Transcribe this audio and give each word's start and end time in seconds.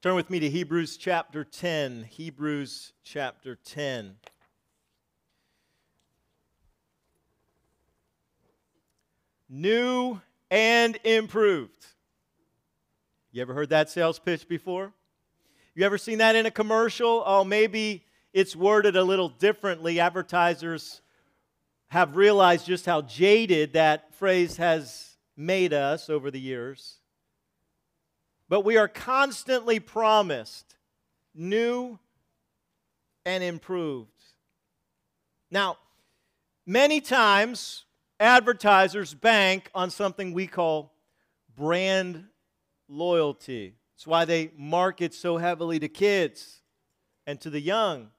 Turn 0.00 0.14
with 0.14 0.30
me 0.30 0.38
to 0.38 0.48
Hebrews 0.48 0.96
chapter 0.96 1.42
10. 1.42 2.04
Hebrews 2.04 2.92
chapter 3.02 3.56
10. 3.56 4.14
New 9.48 10.20
and 10.50 10.98
improved. 11.04 11.86
You 13.32 13.42
ever 13.42 13.54
heard 13.54 13.70
that 13.70 13.90
sales 13.90 14.18
pitch 14.18 14.48
before? 14.48 14.92
You 15.74 15.84
ever 15.84 15.98
seen 15.98 16.18
that 16.18 16.34
in 16.34 16.46
a 16.46 16.50
commercial? 16.50 17.22
Oh, 17.24 17.44
maybe 17.44 18.04
it's 18.32 18.56
worded 18.56 18.96
a 18.96 19.04
little 19.04 19.28
differently. 19.28 20.00
Advertisers 20.00 21.02
have 21.88 22.16
realized 22.16 22.66
just 22.66 22.86
how 22.86 23.02
jaded 23.02 23.74
that 23.74 24.14
phrase 24.14 24.56
has 24.56 25.16
made 25.36 25.72
us 25.72 26.10
over 26.10 26.30
the 26.30 26.40
years. 26.40 26.96
But 28.48 28.62
we 28.64 28.76
are 28.76 28.88
constantly 28.88 29.78
promised 29.78 30.76
new 31.34 31.98
and 33.24 33.44
improved. 33.44 34.10
Now, 35.50 35.78
many 36.66 37.00
times 37.00 37.84
advertisers 38.20 39.14
bank 39.14 39.70
on 39.74 39.90
something 39.90 40.32
we 40.32 40.46
call 40.46 40.92
brand 41.56 42.24
loyalty. 42.88 43.74
It's 43.94 44.06
why 44.06 44.24
they 44.24 44.50
market 44.56 45.14
so 45.14 45.36
heavily 45.36 45.78
to 45.80 45.88
kids 45.88 46.62
and 47.26 47.40
to 47.40 47.50
the 47.50 47.60
young 47.60 48.10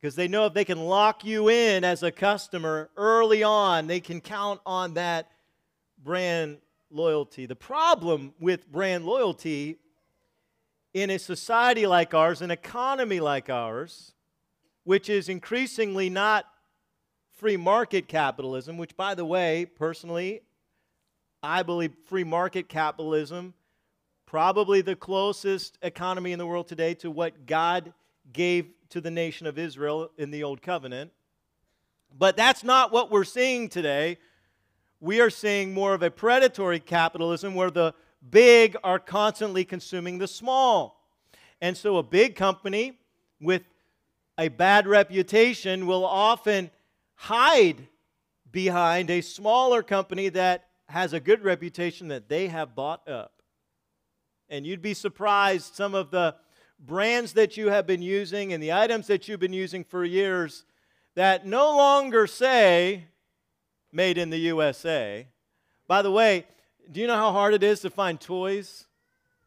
because 0.00 0.14
they 0.14 0.28
know 0.28 0.46
if 0.46 0.54
they 0.54 0.64
can 0.64 0.80
lock 0.80 1.24
you 1.24 1.48
in 1.48 1.82
as 1.82 2.02
a 2.02 2.12
customer 2.12 2.90
early 2.96 3.42
on, 3.42 3.86
they 3.86 4.00
can 4.00 4.20
count 4.20 4.60
on 4.64 4.94
that 4.94 5.30
brand 6.02 6.58
loyalty. 6.90 7.46
The 7.46 7.56
problem 7.56 8.34
with 8.38 8.70
brand 8.70 9.04
loyalty 9.04 9.78
in 10.94 11.10
a 11.10 11.18
society 11.18 11.86
like 11.86 12.14
ours, 12.14 12.40
an 12.40 12.50
economy 12.50 13.20
like 13.20 13.50
ours, 13.50 14.12
which 14.84 15.08
is 15.08 15.28
increasingly 15.28 16.08
not 16.08 16.46
free 17.36 17.56
market 17.56 18.08
capitalism, 18.08 18.78
which, 18.78 18.96
by 18.96 19.14
the 19.14 19.24
way, 19.24 19.66
personally, 19.66 20.40
I 21.42 21.62
believe 21.62 21.92
free 22.06 22.24
market 22.24 22.68
capitalism, 22.68 23.52
probably 24.24 24.80
the 24.80 24.96
closest 24.96 25.78
economy 25.82 26.32
in 26.32 26.38
the 26.38 26.46
world 26.46 26.66
today 26.66 26.94
to 26.94 27.10
what 27.10 27.46
God 27.46 27.92
gave 28.32 28.66
to 28.88 29.00
the 29.00 29.10
nation 29.10 29.46
of 29.46 29.58
Israel 29.58 30.10
in 30.16 30.30
the 30.30 30.42
Old 30.42 30.62
Covenant. 30.62 31.12
But 32.18 32.36
that's 32.36 32.64
not 32.64 32.90
what 32.90 33.10
we're 33.10 33.24
seeing 33.24 33.68
today. 33.68 34.16
We 35.00 35.20
are 35.20 35.30
seeing 35.30 35.74
more 35.74 35.92
of 35.92 36.02
a 36.02 36.10
predatory 36.10 36.80
capitalism 36.80 37.54
where 37.54 37.70
the 37.70 37.94
big 38.30 38.76
are 38.82 38.98
constantly 38.98 39.64
consuming 39.64 40.18
the 40.18 40.26
small. 40.26 41.04
And 41.60 41.76
so 41.76 41.98
a 41.98 42.02
big 42.02 42.34
company 42.34 42.98
with 43.40 43.62
a 44.38 44.48
bad 44.48 44.86
reputation 44.86 45.86
will 45.86 46.04
often 46.04 46.70
hide 47.16 47.88
behind 48.50 49.10
a 49.10 49.20
smaller 49.20 49.82
company 49.82 50.28
that 50.28 50.66
has 50.88 51.12
a 51.12 51.20
good 51.20 51.42
reputation 51.42 52.08
that 52.08 52.28
they 52.28 52.46
have 52.46 52.74
bought 52.74 53.06
up. 53.08 53.42
And 54.48 54.64
you'd 54.64 54.82
be 54.82 54.94
surprised 54.94 55.74
some 55.74 55.94
of 55.94 56.10
the 56.10 56.36
brands 56.78 57.32
that 57.32 57.56
you 57.56 57.68
have 57.68 57.86
been 57.86 58.02
using 58.02 58.52
and 58.52 58.62
the 58.62 58.72
items 58.72 59.08
that 59.08 59.26
you've 59.26 59.40
been 59.40 59.52
using 59.52 59.82
for 59.82 60.04
years 60.04 60.64
that 61.14 61.46
no 61.46 61.76
longer 61.76 62.26
say 62.26 63.06
made 63.90 64.18
in 64.18 64.30
the 64.30 64.38
USA. 64.38 65.26
By 65.88 66.02
the 66.02 66.10
way, 66.10 66.46
do 66.92 67.00
you 67.00 67.06
know 67.06 67.16
how 67.16 67.32
hard 67.32 67.54
it 67.54 67.62
is 67.62 67.80
to 67.80 67.90
find 67.90 68.20
toys 68.20 68.86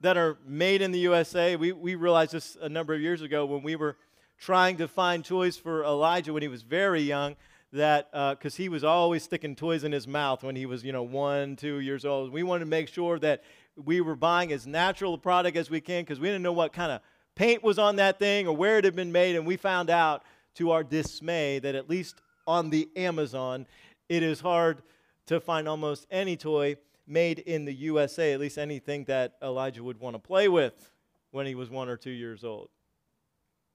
that 0.01 0.17
are 0.17 0.37
made 0.45 0.81
in 0.81 0.91
the 0.91 0.99
USA? 0.99 1.55
We, 1.55 1.71
we 1.71 1.95
realized 1.95 2.33
this 2.33 2.57
a 2.59 2.67
number 2.67 2.93
of 2.93 3.01
years 3.01 3.21
ago 3.21 3.45
when 3.45 3.63
we 3.63 3.75
were 3.75 3.95
trying 4.37 4.77
to 4.77 4.87
find 4.87 5.23
toys 5.23 5.57
for 5.57 5.83
Elijah 5.83 6.33
when 6.33 6.41
he 6.41 6.47
was 6.47 6.63
very 6.63 7.01
young 7.01 7.35
that 7.71 8.11
because 8.11 8.55
uh, 8.55 8.57
he 8.57 8.69
was 8.69 8.83
always 8.83 9.23
sticking 9.23 9.55
toys 9.55 9.83
in 9.83 9.91
his 9.91 10.07
mouth 10.07 10.43
when 10.43 10.55
he 10.55 10.65
was 10.65 10.83
you 10.83 10.91
know 10.91 11.03
one 11.03 11.55
two 11.55 11.79
years 11.79 12.05
old. 12.05 12.31
We 12.31 12.43
wanted 12.43 12.61
to 12.61 12.69
make 12.69 12.87
sure 12.87 13.19
that 13.19 13.43
we 13.75 14.01
were 14.01 14.15
buying 14.15 14.51
as 14.51 14.67
natural 14.67 15.13
a 15.13 15.17
product 15.17 15.55
as 15.57 15.69
we 15.69 15.81
can 15.81 16.03
because 16.03 16.19
we 16.19 16.27
didn't 16.27 16.43
know 16.43 16.53
what 16.53 16.73
kind 16.73 16.91
of 16.91 17.01
paint 17.35 17.63
was 17.63 17.79
on 17.79 17.97
that 17.97 18.19
thing 18.19 18.47
or 18.47 18.55
where 18.55 18.77
it 18.77 18.85
had 18.85 18.95
been 18.95 19.11
made 19.11 19.35
and 19.35 19.45
we 19.45 19.55
found 19.55 19.89
out 19.89 20.23
to 20.55 20.71
our 20.71 20.83
dismay 20.83 21.59
that 21.59 21.75
at 21.75 21.89
least 21.89 22.15
on 22.45 22.69
the 22.69 22.89
amazon 22.97 23.65
it 24.09 24.21
is 24.21 24.41
hard 24.41 24.81
to 25.25 25.39
find 25.39 25.67
almost 25.67 26.05
any 26.11 26.35
toy 26.35 26.75
made 27.07 27.39
in 27.39 27.63
the 27.63 27.73
usa 27.73 28.33
at 28.33 28.39
least 28.41 28.57
anything 28.57 29.05
that 29.05 29.37
elijah 29.41 29.81
would 29.81 29.99
want 29.99 30.13
to 30.15 30.19
play 30.19 30.49
with 30.49 30.91
when 31.31 31.45
he 31.45 31.55
was 31.55 31.69
one 31.69 31.89
or 31.89 31.97
two 31.97 32.09
years 32.09 32.43
old. 32.43 32.69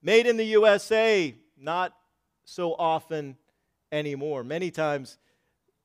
Made 0.03 0.26
in 0.26 0.37
the 0.37 0.44
usa 0.44 1.34
not 1.56 1.94
so 2.44 2.75
often 2.75 3.37
anymore. 3.94 4.43
Many 4.44 4.71
times 4.71 5.19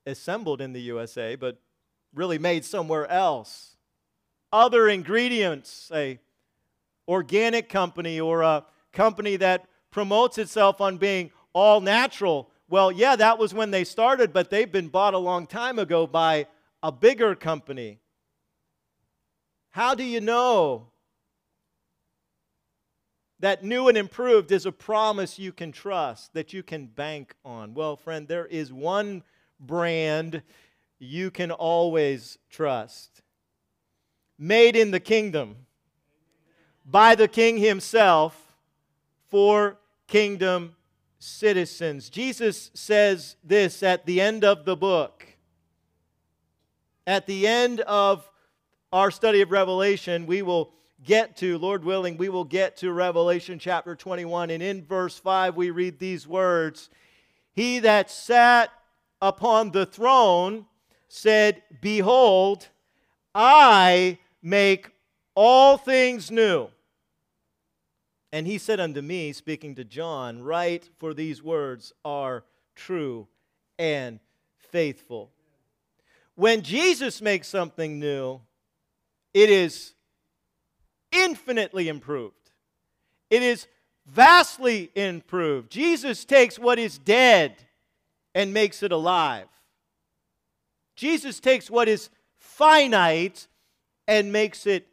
assembled 0.06 0.62
in 0.62 0.74
the 0.74 0.82
USA, 0.82 1.36
but 1.36 1.58
really 2.14 2.40
made 2.40 2.66
somewhere 2.66 3.08
else. 3.08 3.78
Other 4.52 4.90
ingredients, 4.90 5.92
a 5.94 6.20
organic 7.08 7.70
company 7.70 8.20
or 8.20 8.42
a 8.42 8.66
company 8.92 9.36
that 9.36 9.66
promotes 9.92 10.38
itself 10.38 10.82
on 10.82 10.98
being 10.98 11.32
all 11.54 11.82
natural. 11.82 12.50
Well, 12.68 12.92
yeah, 12.92 13.16
that 13.16 13.38
was 13.38 13.54
when 13.54 13.72
they 13.72 13.84
started, 13.84 14.34
but 14.34 14.50
they've 14.50 14.72
been 14.72 14.88
bought 14.88 15.14
a 15.14 15.20
long 15.20 15.46
time 15.46 15.80
ago 15.80 16.08
by 16.08 16.48
a 16.82 16.92
bigger 16.92 17.36
company. 17.36 18.00
How 19.72 19.94
do 19.94 20.04
you 20.04 20.22
know 20.22 20.88
that 23.40 23.64
new 23.64 23.88
and 23.88 23.98
improved 23.98 24.52
is 24.52 24.66
a 24.66 24.72
promise 24.72 25.40
you 25.40 25.52
can 25.52 25.72
trust, 25.72 26.34
that 26.34 26.52
you 26.54 26.62
can 26.62 26.88
bank 26.88 27.36
on. 27.46 27.74
Well, 27.74 27.96
friend, 27.96 28.28
there 28.28 28.46
is 28.46 28.72
one 28.74 29.24
brand 29.60 30.42
you 31.00 31.32
can 31.32 31.52
always 31.52 32.38
trust. 32.50 33.22
Made 34.38 34.76
in 34.76 34.92
the 34.92 35.00
kingdom 35.00 35.56
by 36.86 37.16
the 37.16 37.28
king 37.28 37.58
himself 37.58 38.56
for 39.28 39.78
kingdom 40.08 40.76
citizens. 41.20 42.10
Jesus 42.10 42.72
says 42.74 43.36
this 43.44 43.84
at 43.84 44.06
the 44.06 44.20
end 44.20 44.44
of 44.44 44.66
the 44.66 44.76
book. 44.76 45.26
At 47.06 47.26
the 47.26 47.48
end 47.48 47.82
of 47.82 48.30
our 48.92 49.12
study 49.12 49.42
of 49.42 49.52
Revelation, 49.52 50.26
we 50.26 50.42
will 50.42 50.74
get 51.04 51.38
to, 51.38 51.58
Lord 51.58 51.84
willing, 51.84 52.18
we 52.18 52.30
will 52.30 52.44
get 52.44 52.78
to 52.78 52.92
Revelation 52.92 53.60
chapter 53.60 53.96
21. 53.96 54.50
And 54.50 54.62
in 54.62 54.84
verse 54.84 55.18
5, 55.18 55.56
we 55.56 55.72
read 55.72 56.00
these 56.00 56.28
words 56.28 56.90
He 57.54 57.80
that 57.80 58.10
sat 58.10 58.72
upon 59.22 59.72
the 59.72 59.86
throne 59.86 60.66
said, 61.08 61.64
Behold, 61.82 62.68
I 63.34 64.20
make 64.42 64.92
all 65.36 65.78
things 65.78 66.32
new. 66.32 66.70
And 68.32 68.46
he 68.46 68.58
said 68.58 68.80
unto 68.80 69.02
me, 69.02 69.34
speaking 69.34 69.76
to 69.76 69.84
John, 69.84 70.44
Write, 70.44 70.90
for 70.98 71.14
these 71.14 71.42
words 71.42 71.94
are 72.06 72.44
true 72.76 73.28
and 73.80 74.20
faithful. 74.58 75.32
When 76.36 76.62
Jesus 76.62 77.22
makes 77.22 77.48
something 77.48 78.00
new, 78.00 78.40
it 79.34 79.50
is 79.50 79.94
infinitely 81.12 81.88
improved. 81.88 82.36
It 83.30 83.44
is 83.44 83.68
vastly 84.06 84.92
improved. 84.96 85.72
Jesus 85.72 86.26
takes 86.26 86.58
what 86.58 86.80
is 86.80 86.98
dead 86.98 87.56
and 88.34 88.54
makes 88.54 88.84
it 88.84 88.92
alive. 88.92 89.48
Jesus 90.96 91.40
takes 91.40 91.70
what 91.70 91.88
is 91.88 92.10
finite 92.38 93.48
and 94.08 94.34
makes 94.34 94.66
it 94.66 94.88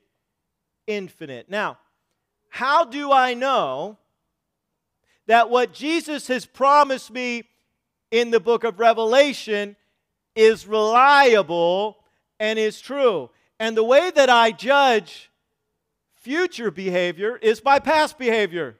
infinite. 0.86 1.50
Now, 1.50 1.78
how 2.48 2.84
do 2.84 3.10
I 3.10 3.34
know 3.34 3.98
that 5.26 5.50
what 5.50 5.72
Jesus 5.72 6.28
has 6.28 6.46
promised 6.46 7.10
me 7.10 7.44
in 8.10 8.30
the 8.30 8.40
book 8.40 8.64
of 8.64 8.78
Revelation 8.78 9.76
is 10.34 10.66
reliable 10.66 11.98
and 12.38 12.58
is 12.58 12.80
true? 12.80 13.30
And 13.58 13.76
the 13.76 13.84
way 13.84 14.10
that 14.14 14.30
I 14.30 14.52
judge 14.52 15.30
future 16.26 16.72
behavior 16.72 17.36
is 17.36 17.60
by 17.60 17.78
past 17.78 18.18
behavior. 18.18 18.76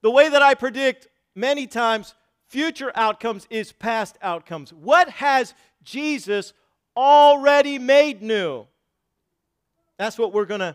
The 0.00 0.10
way 0.10 0.30
that 0.30 0.40
I 0.40 0.54
predict 0.54 1.06
many 1.34 1.66
times 1.66 2.14
future 2.46 2.90
outcomes 2.94 3.46
is 3.50 3.70
past 3.70 4.16
outcomes. 4.22 4.72
What 4.72 5.10
has 5.10 5.52
Jesus 5.82 6.54
already 6.96 7.78
made 7.78 8.22
new? 8.22 8.66
That's 9.98 10.16
what 10.16 10.32
we're 10.32 10.46
going 10.46 10.60
to 10.60 10.74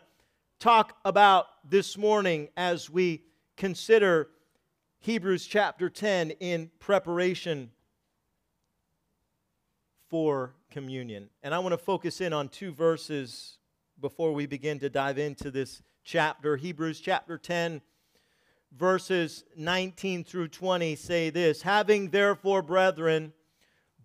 talk 0.60 0.96
about 1.04 1.48
this 1.68 1.98
morning 1.98 2.50
as 2.56 2.88
we 2.88 3.24
consider 3.58 4.30
Hebrews 5.00 5.48
chapter 5.48 5.90
10 5.90 6.32
in 6.40 6.70
preparation 6.78 7.72
for 10.08 10.54
communion. 10.70 11.32
And 11.42 11.52
I 11.52 11.58
want 11.58 11.74
to 11.74 11.80
focus 11.80 12.22
in 12.22 12.32
on 12.32 12.50
two 12.50 12.72
verses 12.72 13.58
before 14.00 14.34
we 14.34 14.46
begin 14.46 14.80
to 14.80 14.90
dive 14.90 15.18
into 15.18 15.52
this 15.52 15.82
chapter. 16.04 16.58
Hebrews 16.58 17.00
chapter 17.00 17.38
10 17.38 17.82
verses 18.78 19.44
19 19.56 20.24
through 20.24 20.48
20 20.48 20.96
say 20.96 21.30
this 21.30 21.62
Having 21.62 22.10
therefore, 22.10 22.62
brethren, 22.62 23.34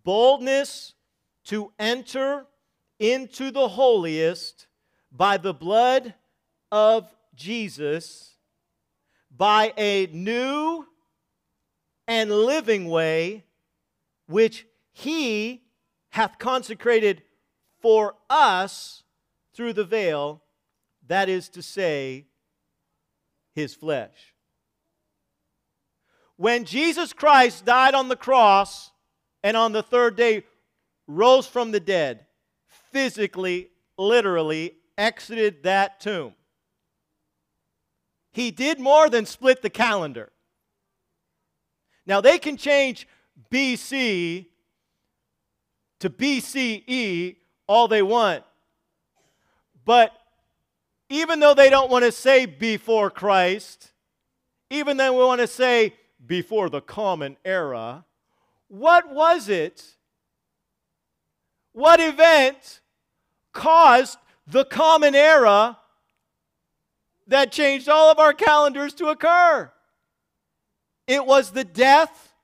boldness 0.05 0.95
to 1.45 1.73
enter 1.79 2.47
into 2.99 3.51
the 3.51 3.69
holiest 3.69 4.67
by 5.11 5.37
the 5.37 5.55
blood 5.55 6.15
of 6.71 7.13
Jesus, 7.35 8.35
by 9.35 9.73
a 9.77 10.07
new 10.07 10.87
and 12.07 12.31
living 12.31 12.89
way, 12.89 13.45
which 14.27 14.67
he 14.93 15.63
hath 16.11 16.39
consecrated 16.39 17.23
for 17.81 18.15
us 18.29 19.05
through 19.59 19.73
the 19.73 19.85
veil, 19.85 20.41
that 21.09 21.29
is 21.29 21.49
to 21.49 21.61
say, 21.61 22.27
his 23.57 23.75
flesh. 23.75 24.33
When 26.37 26.65
Jesus 26.65 27.13
Christ 27.13 27.65
died 27.65 27.93
on 27.93 28.07
the 28.07 28.15
cross 28.15 28.93
and 29.43 29.57
on 29.57 29.73
the 29.73 29.83
third 29.83 30.15
day 30.15 30.45
rose 31.09 31.49
from 31.49 31.73
the 31.73 31.81
dead, 31.81 32.27
physically, 32.93 33.71
literally 33.99 34.77
exited 34.97 35.65
that 35.65 35.99
tomb, 35.99 36.35
he 38.31 38.53
did 38.53 38.79
more 38.79 39.11
than 39.11 39.27
split 39.27 39.61
the 39.61 39.71
calendar. 39.71 40.31
Now, 42.07 42.21
they 42.21 42.39
can 42.39 42.57
change 42.57 43.09
BC 43.51 44.47
to 45.99 46.11
BCE 46.11 47.35
all 47.67 47.89
they 47.89 48.03
want, 48.03 48.45
but 49.89 50.13
even 51.09 51.41
though 51.41 51.55
they 51.55 51.71
don't 51.71 51.91
want 51.91 52.05
to 52.05 52.13
say 52.13 52.45
before 52.45 53.09
Christ, 53.09 53.93
even 54.69 54.99
though 54.99 55.15
we 55.15 55.25
want 55.25 55.41
to 55.41 55.47
say 55.47 55.95
before 56.27 56.69
the 56.69 56.83
common 56.83 57.39
era, 57.43 58.05
what 58.69 59.11
was 59.11 59.49
it? 59.49 59.83
What 61.73 62.01
event 62.01 62.83
caused 63.55 64.19
the 64.47 64.67
common 64.67 65.15
era 65.15 65.79
that 67.27 67.51
changed 67.51 67.89
all 67.89 68.11
of 68.11 68.19
our 68.19 68.35
calendars 68.35 68.93
to 68.93 69.07
occur? 69.07 69.73
It 71.07 71.25
was 71.25 71.53
the 71.53 71.65
death 71.65 72.35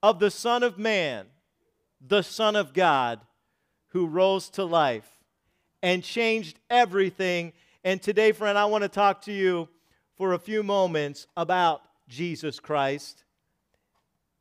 of 0.00 0.20
the 0.20 0.30
Son 0.30 0.62
of 0.62 0.78
Man, 0.78 1.26
the 2.00 2.22
Son 2.22 2.54
of 2.54 2.72
God, 2.72 3.18
who 3.88 4.06
rose 4.06 4.48
to 4.50 4.64
life 4.64 5.15
and 5.86 6.02
changed 6.02 6.58
everything. 6.68 7.52
And 7.84 8.02
today, 8.02 8.32
friend, 8.32 8.58
I 8.58 8.64
want 8.64 8.82
to 8.82 8.88
talk 8.88 9.22
to 9.22 9.32
you 9.32 9.68
for 10.16 10.32
a 10.32 10.38
few 10.38 10.64
moments 10.64 11.28
about 11.36 11.80
Jesus 12.08 12.58
Christ 12.58 13.22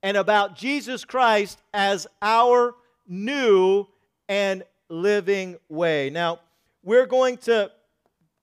and 0.01 0.18
about 0.18 0.56
Jesus 0.56 1.06
Christ 1.06 1.62
as 1.71 2.07
our 2.19 2.74
new 3.07 3.86
and 4.27 4.63
living 4.89 5.57
way. 5.69 6.09
Now, 6.09 6.39
we're 6.81 7.06
going 7.06 7.38
to 7.38 7.69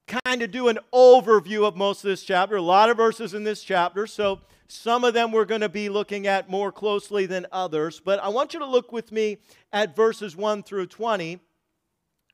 kind 0.07 0.43
of 0.43 0.53
do 0.53 0.69
an 0.69 0.79
overview 0.95 1.67
of 1.67 1.75
most 1.75 2.05
of 2.05 2.09
this 2.09 2.23
chapter, 2.23 2.55
a 2.55 2.63
lot 2.63 2.89
of 2.89 2.97
verses 2.97 3.35
in 3.35 3.43
this 3.43 3.65
chapter, 3.65 4.07
so 4.07 4.39
some 4.69 5.03
of 5.03 5.13
them 5.13 5.33
we're 5.33 5.45
going 5.45 5.61
to 5.63 5.69
be 5.69 5.89
looking 5.89 6.29
at 6.29 6.49
more 6.49 6.71
closely 6.71 7.27
than 7.27 7.49
others. 7.51 8.01
But 8.05 8.21
I 8.23 8.29
want 8.29 8.55
you 8.55 8.61
to 8.61 8.67
look 8.67 8.93
with 8.93 9.11
me 9.11 9.39
at 9.73 9.97
verses 9.97 10.37
1 10.37 10.63
through 10.63 10.87
20 10.87 11.41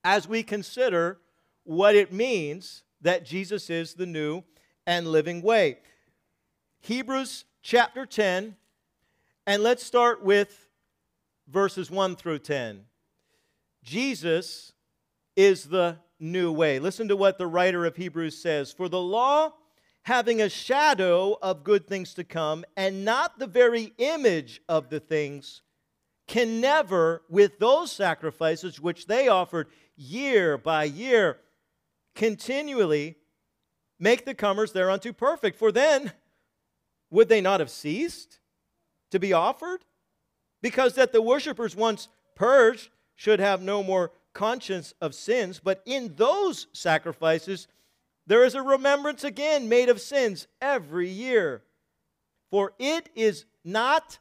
as 0.05 0.29
we 0.29 0.43
consider 0.43 1.19
what 1.65 1.95
it 1.95 2.13
means 2.13 2.83
that 3.01 3.25
Jesus 3.25 3.71
is 3.71 3.95
the 3.95 4.07
new 4.07 4.43
and 4.87 5.07
living 5.07 5.43
way. 5.43 5.79
Hebrews 6.81 7.45
chapter 7.63 8.07
10, 8.07 8.57
and 9.47 9.63
let's 9.63 9.85
start 9.85 10.23
with 10.23 10.69
verses 11.47 11.91
1 11.91 12.17
through 12.17 12.39
10. 12.39 12.85
Jesus 13.83 14.73
is 15.37 15.65
the 15.65 15.99
new 16.19 16.53
way. 16.53 16.79
Listen 16.79 17.09
to 17.09 17.17
what 17.17 17.39
the 17.39 17.47
writer 17.47 17.85
of 17.85 17.97
Hebrews 17.97 18.41
says 18.41 18.73
For 18.73 18.89
the 18.89 19.01
law, 19.01 19.53
having 20.03 20.41
a 20.41 20.49
shadow 20.49 21.37
of 21.43 21.65
good 21.65 21.87
things 21.87 22.15
to 22.15 22.25
come, 22.25 22.65
and 22.77 23.05
not 23.05 23.39
the 23.39 23.47
very 23.47 23.93
image 23.99 24.61
of 24.69 24.89
the 24.89 25.01
things, 25.01 25.63
can 26.29 26.61
never, 26.61 27.23
with 27.29 27.59
those 27.59 27.91
sacrifices 27.91 28.79
which 28.79 29.07
they 29.07 29.27
offered 29.27 29.69
year 29.97 30.57
by 30.57 30.85
year, 30.85 31.39
continually 32.15 33.17
make 33.99 34.25
the 34.25 34.35
comers 34.35 34.73
thereunto 34.73 35.13
perfect. 35.13 35.59
For 35.59 35.73
then, 35.73 36.13
would 37.11 37.29
they 37.29 37.41
not 37.41 37.61
have 37.61 37.71
ceased 37.71 38.39
to 39.11 39.19
be 39.19 39.33
offered? 39.33 39.81
Because 40.61 40.95
that 40.95 41.13
the 41.13 41.23
worshippers 41.23 41.75
once 41.75 42.09
purged 42.37 42.91
should 43.17 43.41
have 43.41 43.63
no 43.63 43.83
more 43.83 44.13
conscience 44.35 44.95
of 45.01 45.15
sins, 45.15 45.61
but 45.63 45.83
in 45.87 46.15
those 46.17 46.69
sacrifices 46.73 47.67
there 48.27 48.45
is 48.45 48.55
a 48.55 48.63
remembrance 48.63 49.25
again 49.25 49.69
made 49.69 49.89
of 49.89 50.01
sins 50.01 50.47
every 50.61 51.09
year. 51.09 51.63
For 52.51 52.75
it 52.79 53.09
is 53.15 53.47
not 53.65 54.19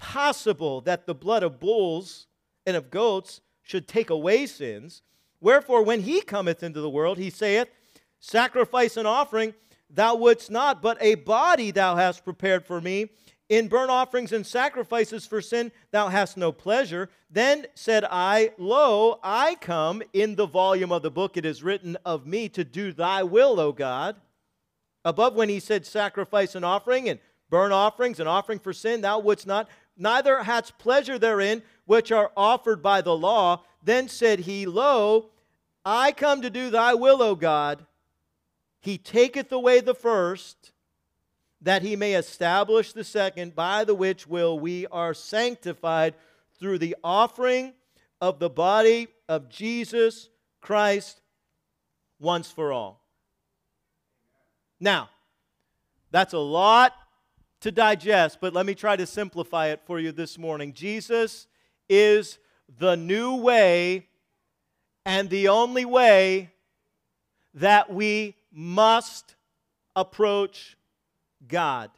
possible 0.00 0.80
that 0.80 1.06
the 1.06 1.14
blood 1.14 1.42
of 1.42 1.60
bulls 1.60 2.26
and 2.66 2.76
of 2.76 2.90
goats 2.90 3.40
should 3.62 3.86
take 3.86 4.10
away 4.10 4.46
sins. 4.46 5.02
Wherefore, 5.40 5.82
when 5.82 6.00
he 6.00 6.22
cometh 6.22 6.62
into 6.62 6.80
the 6.80 6.90
world, 6.90 7.18
he 7.18 7.30
saith, 7.30 7.68
Sacrifice 8.18 8.96
and 8.96 9.06
offering 9.06 9.54
thou 9.88 10.14
wouldst 10.14 10.50
not, 10.50 10.82
but 10.82 10.98
a 11.00 11.14
body 11.14 11.70
thou 11.70 11.96
hast 11.96 12.24
prepared 12.24 12.64
for 12.64 12.80
me. 12.80 13.10
In 13.48 13.66
burnt 13.66 13.90
offerings 13.90 14.32
and 14.32 14.46
sacrifices 14.46 15.26
for 15.26 15.40
sin 15.40 15.72
thou 15.90 16.08
hast 16.08 16.36
no 16.36 16.52
pleasure. 16.52 17.10
Then 17.28 17.66
said 17.74 18.04
I, 18.08 18.52
Lo, 18.58 19.18
I 19.22 19.56
come. 19.56 20.02
In 20.12 20.36
the 20.36 20.46
volume 20.46 20.92
of 20.92 21.02
the 21.02 21.10
book 21.10 21.36
it 21.36 21.44
is 21.44 21.62
written 21.62 21.96
of 22.04 22.26
me 22.26 22.48
to 22.50 22.64
do 22.64 22.92
thy 22.92 23.22
will, 23.24 23.58
O 23.58 23.72
God. 23.72 24.16
Above 25.04 25.34
when 25.34 25.48
he 25.48 25.58
said 25.58 25.84
sacrifice 25.84 26.54
and 26.54 26.64
offering 26.64 27.08
and 27.08 27.18
burnt 27.48 27.72
offerings 27.72 28.20
and 28.20 28.28
offering 28.28 28.60
for 28.60 28.72
sin, 28.72 29.00
thou 29.00 29.18
wouldst 29.18 29.46
not, 29.46 29.68
neither 30.00 30.42
hadst 30.42 30.78
pleasure 30.78 31.18
therein, 31.18 31.62
which 31.84 32.10
are 32.10 32.32
offered 32.36 32.82
by 32.82 33.00
the 33.00 33.16
law. 33.16 33.62
Then 33.82 34.08
said 34.08 34.40
he, 34.40 34.66
Lo, 34.66 35.30
I 35.84 36.12
come 36.12 36.42
to 36.42 36.50
do 36.50 36.70
thy 36.70 36.94
will, 36.94 37.22
O 37.22 37.34
God. 37.34 37.86
He 38.80 38.98
taketh 38.98 39.52
away 39.52 39.80
the 39.80 39.94
first, 39.94 40.72
that 41.60 41.82
he 41.82 41.96
may 41.96 42.14
establish 42.14 42.92
the 42.92 43.04
second, 43.04 43.54
by 43.54 43.84
the 43.84 43.94
which 43.94 44.26
will 44.26 44.58
we 44.58 44.86
are 44.86 45.14
sanctified 45.14 46.14
through 46.58 46.78
the 46.78 46.96
offering 47.04 47.74
of 48.20 48.38
the 48.38 48.50
body 48.50 49.08
of 49.28 49.48
Jesus 49.48 50.28
Christ 50.60 51.20
once 52.18 52.50
for 52.50 52.72
all. 52.72 53.02
Now, 54.78 55.10
that's 56.10 56.32
a 56.32 56.38
lot 56.38 56.92
to 57.60 57.70
digest, 57.70 58.38
but 58.40 58.54
let 58.54 58.66
me 58.66 58.74
try 58.74 58.96
to 58.96 59.06
simplify 59.06 59.68
it 59.68 59.82
for 59.84 60.00
you 60.00 60.12
this 60.12 60.38
morning. 60.38 60.72
Jesus 60.72 61.46
is 61.88 62.38
the 62.78 62.96
new 62.96 63.36
way 63.36 64.06
and 65.04 65.28
the 65.28 65.48
only 65.48 65.84
way 65.84 66.50
that 67.54 67.92
we 67.92 68.36
must 68.52 69.34
approach 69.96 70.76
God. 71.46 71.90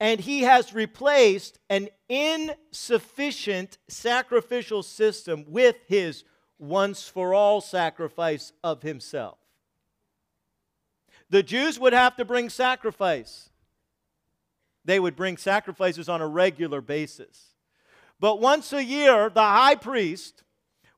and 0.00 0.20
he 0.20 0.40
has 0.42 0.72
replaced 0.72 1.58
an 1.68 1.88
insufficient 2.08 3.76
sacrificial 3.86 4.82
system 4.82 5.44
with 5.46 5.76
his 5.86 6.24
once 6.58 7.06
for 7.06 7.34
all 7.34 7.60
sacrifice 7.60 8.52
of 8.64 8.82
himself. 8.82 9.36
The 11.28 11.42
Jews 11.42 11.78
would 11.78 11.92
have 11.92 12.16
to 12.16 12.24
bring 12.24 12.48
sacrifice. 12.48 13.49
They 14.84 15.00
would 15.00 15.16
bring 15.16 15.36
sacrifices 15.36 16.08
on 16.08 16.20
a 16.20 16.26
regular 16.26 16.80
basis. 16.80 17.54
But 18.18 18.40
once 18.40 18.72
a 18.72 18.84
year, 18.84 19.30
the 19.30 19.40
high 19.40 19.76
priest 19.76 20.42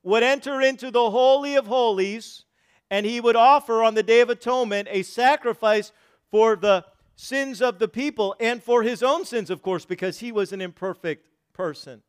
would 0.03 0.23
enter 0.23 0.61
into 0.61 0.91
the 0.91 1.09
Holy 1.09 1.55
of 1.55 1.67
Holies 1.67 2.43
and 2.91 3.05
he 3.05 3.19
would 3.19 3.35
offer 3.35 3.81
on 3.81 3.95
the 3.95 4.03
Day 4.03 4.19
of 4.19 4.29
Atonement 4.29 4.87
a 4.91 5.01
sacrifice 5.03 5.91
for 6.29 6.55
the 6.55 6.85
sins 7.15 7.61
of 7.61 7.79
the 7.79 7.87
people 7.87 8.35
and 8.39 8.61
for 8.61 8.83
his 8.83 9.01
own 9.01 9.25
sins, 9.25 9.49
of 9.49 9.61
course, 9.61 9.85
because 9.85 10.19
he 10.19 10.31
was 10.31 10.51
an 10.51 10.61
imperfect 10.61 11.27
person. 11.53 12.01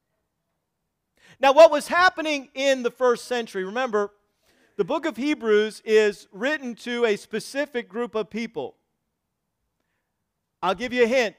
Now, 1.41 1.53
what 1.53 1.71
was 1.71 1.89
happening 1.89 2.49
in 2.55 2.83
the 2.83 2.91
first 2.91 3.25
century, 3.27 3.65
remember, 3.65 4.13
the 4.77 4.85
book 4.85 5.07
of 5.07 5.17
Hebrews 5.17 5.83
is 5.85 6.27
written 6.33 6.75
to 6.77 7.05
a 7.05 7.17
specific 7.17 7.89
group 7.89 8.15
of 8.15 8.29
people. 8.29 8.77
I'll 10.63 10.75
give 10.75 10.93
you 10.93 11.05
a 11.05 11.09
hint. 11.09 11.37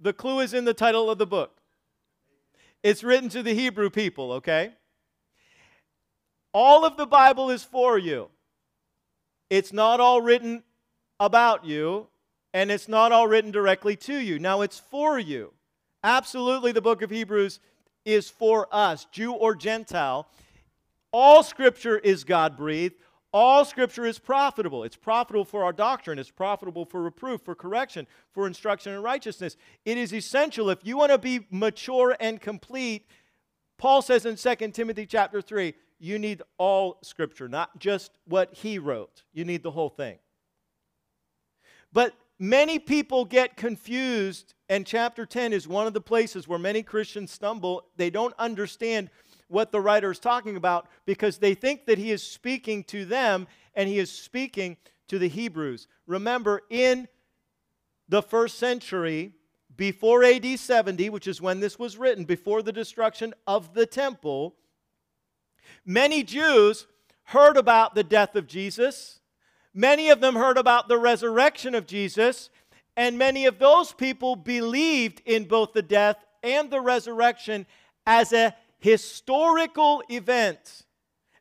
The 0.00 0.12
clue 0.12 0.40
is 0.40 0.54
in 0.54 0.64
the 0.64 0.74
title 0.74 1.10
of 1.10 1.18
the 1.18 1.26
book. 1.26 1.60
It's 2.82 3.02
written 3.02 3.28
to 3.30 3.42
the 3.42 3.54
Hebrew 3.54 3.90
people, 3.90 4.32
okay? 4.32 4.72
All 6.52 6.84
of 6.84 6.96
the 6.96 7.06
Bible 7.06 7.50
is 7.50 7.64
for 7.64 7.98
you. 7.98 8.28
It's 9.50 9.72
not 9.72 10.00
all 10.00 10.20
written 10.20 10.62
about 11.18 11.64
you, 11.64 12.06
and 12.54 12.70
it's 12.70 12.88
not 12.88 13.12
all 13.12 13.26
written 13.26 13.50
directly 13.50 13.96
to 13.96 14.16
you. 14.16 14.38
Now, 14.38 14.62
it's 14.62 14.78
for 14.78 15.18
you. 15.18 15.52
Absolutely, 16.04 16.72
the 16.72 16.80
book 16.80 17.02
of 17.02 17.10
Hebrews 17.10 17.60
is 18.04 18.30
for 18.30 18.68
us, 18.70 19.06
Jew 19.10 19.32
or 19.32 19.54
Gentile. 19.54 20.28
All 21.12 21.42
scripture 21.42 21.98
is 21.98 22.24
God 22.24 22.56
breathed. 22.56 22.94
All 23.32 23.64
scripture 23.64 24.06
is 24.06 24.18
profitable. 24.18 24.84
It's 24.84 24.96
profitable 24.96 25.44
for 25.44 25.62
our 25.64 25.72
doctrine, 25.72 26.18
it's 26.18 26.30
profitable 26.30 26.86
for 26.86 27.02
reproof, 27.02 27.42
for 27.42 27.54
correction, 27.54 28.06
for 28.32 28.46
instruction 28.46 28.94
in 28.94 29.02
righteousness. 29.02 29.56
It 29.84 29.98
is 29.98 30.14
essential 30.14 30.70
if 30.70 30.78
you 30.82 30.96
want 30.96 31.12
to 31.12 31.18
be 31.18 31.46
mature 31.50 32.16
and 32.20 32.40
complete. 32.40 33.06
Paul 33.76 34.02
says 34.02 34.24
in 34.24 34.36
2 34.36 34.70
Timothy 34.70 35.06
chapter 35.06 35.42
3, 35.42 35.74
you 36.00 36.18
need 36.18 36.42
all 36.58 36.98
scripture, 37.02 37.48
not 37.48 37.78
just 37.78 38.12
what 38.24 38.54
he 38.54 38.78
wrote. 38.78 39.24
You 39.32 39.44
need 39.44 39.62
the 39.62 39.72
whole 39.72 39.90
thing. 39.90 40.18
But 41.92 42.14
many 42.38 42.78
people 42.78 43.24
get 43.24 43.56
confused, 43.56 44.54
and 44.68 44.86
chapter 44.86 45.26
10 45.26 45.52
is 45.52 45.66
one 45.66 45.86
of 45.86 45.94
the 45.94 46.00
places 46.00 46.46
where 46.46 46.58
many 46.58 46.82
Christians 46.82 47.30
stumble. 47.30 47.84
They 47.96 48.10
don't 48.10 48.34
understand 48.38 49.10
what 49.48 49.72
the 49.72 49.80
writer 49.80 50.10
is 50.10 50.18
talking 50.18 50.56
about 50.56 50.88
because 51.06 51.38
they 51.38 51.54
think 51.54 51.86
that 51.86 51.98
he 51.98 52.12
is 52.12 52.22
speaking 52.22 52.84
to 52.84 53.04
them 53.04 53.46
and 53.74 53.88
he 53.88 53.98
is 53.98 54.10
speaking 54.10 54.76
to 55.08 55.18
the 55.18 55.28
Hebrews. 55.28 55.88
Remember, 56.06 56.62
in 56.70 57.08
the 58.08 58.22
first 58.22 58.58
century, 58.58 59.32
before 59.76 60.24
AD 60.24 60.58
70, 60.58 61.10
which 61.10 61.26
is 61.26 61.40
when 61.40 61.60
this 61.60 61.78
was 61.78 61.96
written, 61.96 62.24
before 62.24 62.62
the 62.62 62.72
destruction 62.72 63.32
of 63.46 63.74
the 63.74 63.86
temple, 63.86 64.56
many 65.84 66.22
Jews 66.22 66.86
heard 67.24 67.56
about 67.56 67.94
the 67.94 68.04
death 68.04 68.36
of 68.36 68.46
Jesus. 68.46 69.20
Many 69.72 70.08
of 70.10 70.20
them 70.20 70.34
heard 70.34 70.58
about 70.58 70.88
the 70.88 70.98
resurrection 70.98 71.74
of 71.74 71.86
Jesus. 71.86 72.50
And 72.96 73.16
many 73.16 73.46
of 73.46 73.58
those 73.58 73.92
people 73.92 74.34
believed 74.34 75.22
in 75.24 75.44
both 75.44 75.72
the 75.72 75.82
death 75.82 76.16
and 76.42 76.70
the 76.70 76.80
resurrection 76.80 77.66
as 78.06 78.32
a 78.32 78.56
historical 78.78 80.02
event, 80.08 80.84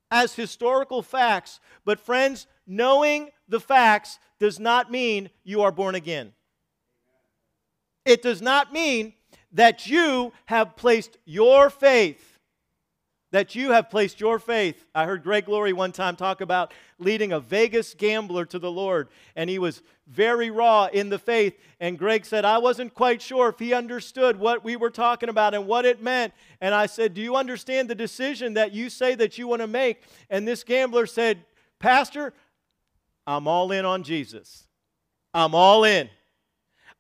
as 0.10 0.34
historical 0.34 1.02
facts. 1.02 1.60
But, 1.86 2.00
friends, 2.00 2.48
knowing 2.66 3.30
the 3.48 3.60
facts 3.60 4.20
does 4.40 4.60
not 4.60 4.92
mean 4.92 5.30
you 5.44 5.62
are 5.62 5.72
born 5.72 5.96
again. 5.96 6.34
It 8.06 8.22
does 8.22 8.42
not 8.42 8.72
mean 8.72 9.14
that 9.52 9.88
you 9.88 10.32
have 10.46 10.76
placed 10.76 11.18
your 11.26 11.70
faith 11.70 12.37
that 13.38 13.54
you 13.54 13.70
have 13.70 13.92
placed 13.92 14.20
your 14.20 14.40
faith. 14.40 14.84
I 14.96 15.06
heard 15.06 15.22
Greg 15.22 15.48
Laurie 15.48 15.72
one 15.72 15.92
time 15.92 16.16
talk 16.16 16.42
about 16.42 16.74
leading 16.98 17.34
a 17.34 17.40
Vegas 17.40 17.94
gambler 17.94 18.46
to 18.46 18.58
the 18.58 18.72
Lord, 18.72 19.10
and 19.36 19.48
he 19.48 19.60
was 19.60 19.84
very 20.08 20.50
raw 20.50 20.88
in 20.92 21.10
the 21.10 21.20
faith. 21.20 21.56
And 21.80 22.00
Greg 22.00 22.26
said, 22.26 22.46
I 22.46 22.58
wasn't 22.58 22.96
quite 22.96 23.22
sure 23.22 23.50
if 23.50 23.60
he 23.60 23.76
understood 23.76 24.40
what 24.40 24.64
we 24.64 24.76
were 24.76 24.90
talking 24.90 25.30
about 25.30 25.54
and 25.54 25.68
what 25.68 25.86
it 25.86 26.02
meant. 26.02 26.34
And 26.62 26.74
I 26.74 26.88
said, 26.88 27.14
Do 27.14 27.22
you 27.22 27.36
understand 27.36 27.92
the 27.92 27.94
decision 27.94 28.56
that 28.56 28.74
you 28.74 28.90
say 28.90 29.14
that 29.14 29.38
you 29.38 29.48
want 29.48 29.62
to 29.62 29.68
make? 29.68 30.02
And 30.32 30.48
this 30.48 30.64
gambler 30.64 31.06
said, 31.06 31.46
Pastor, 31.78 32.34
I'm 33.28 33.48
all 33.48 33.72
in 33.72 33.86
on 33.86 34.02
Jesus. 34.02 34.68
I'm 35.32 35.54
all 35.54 35.84
in. 35.84 36.10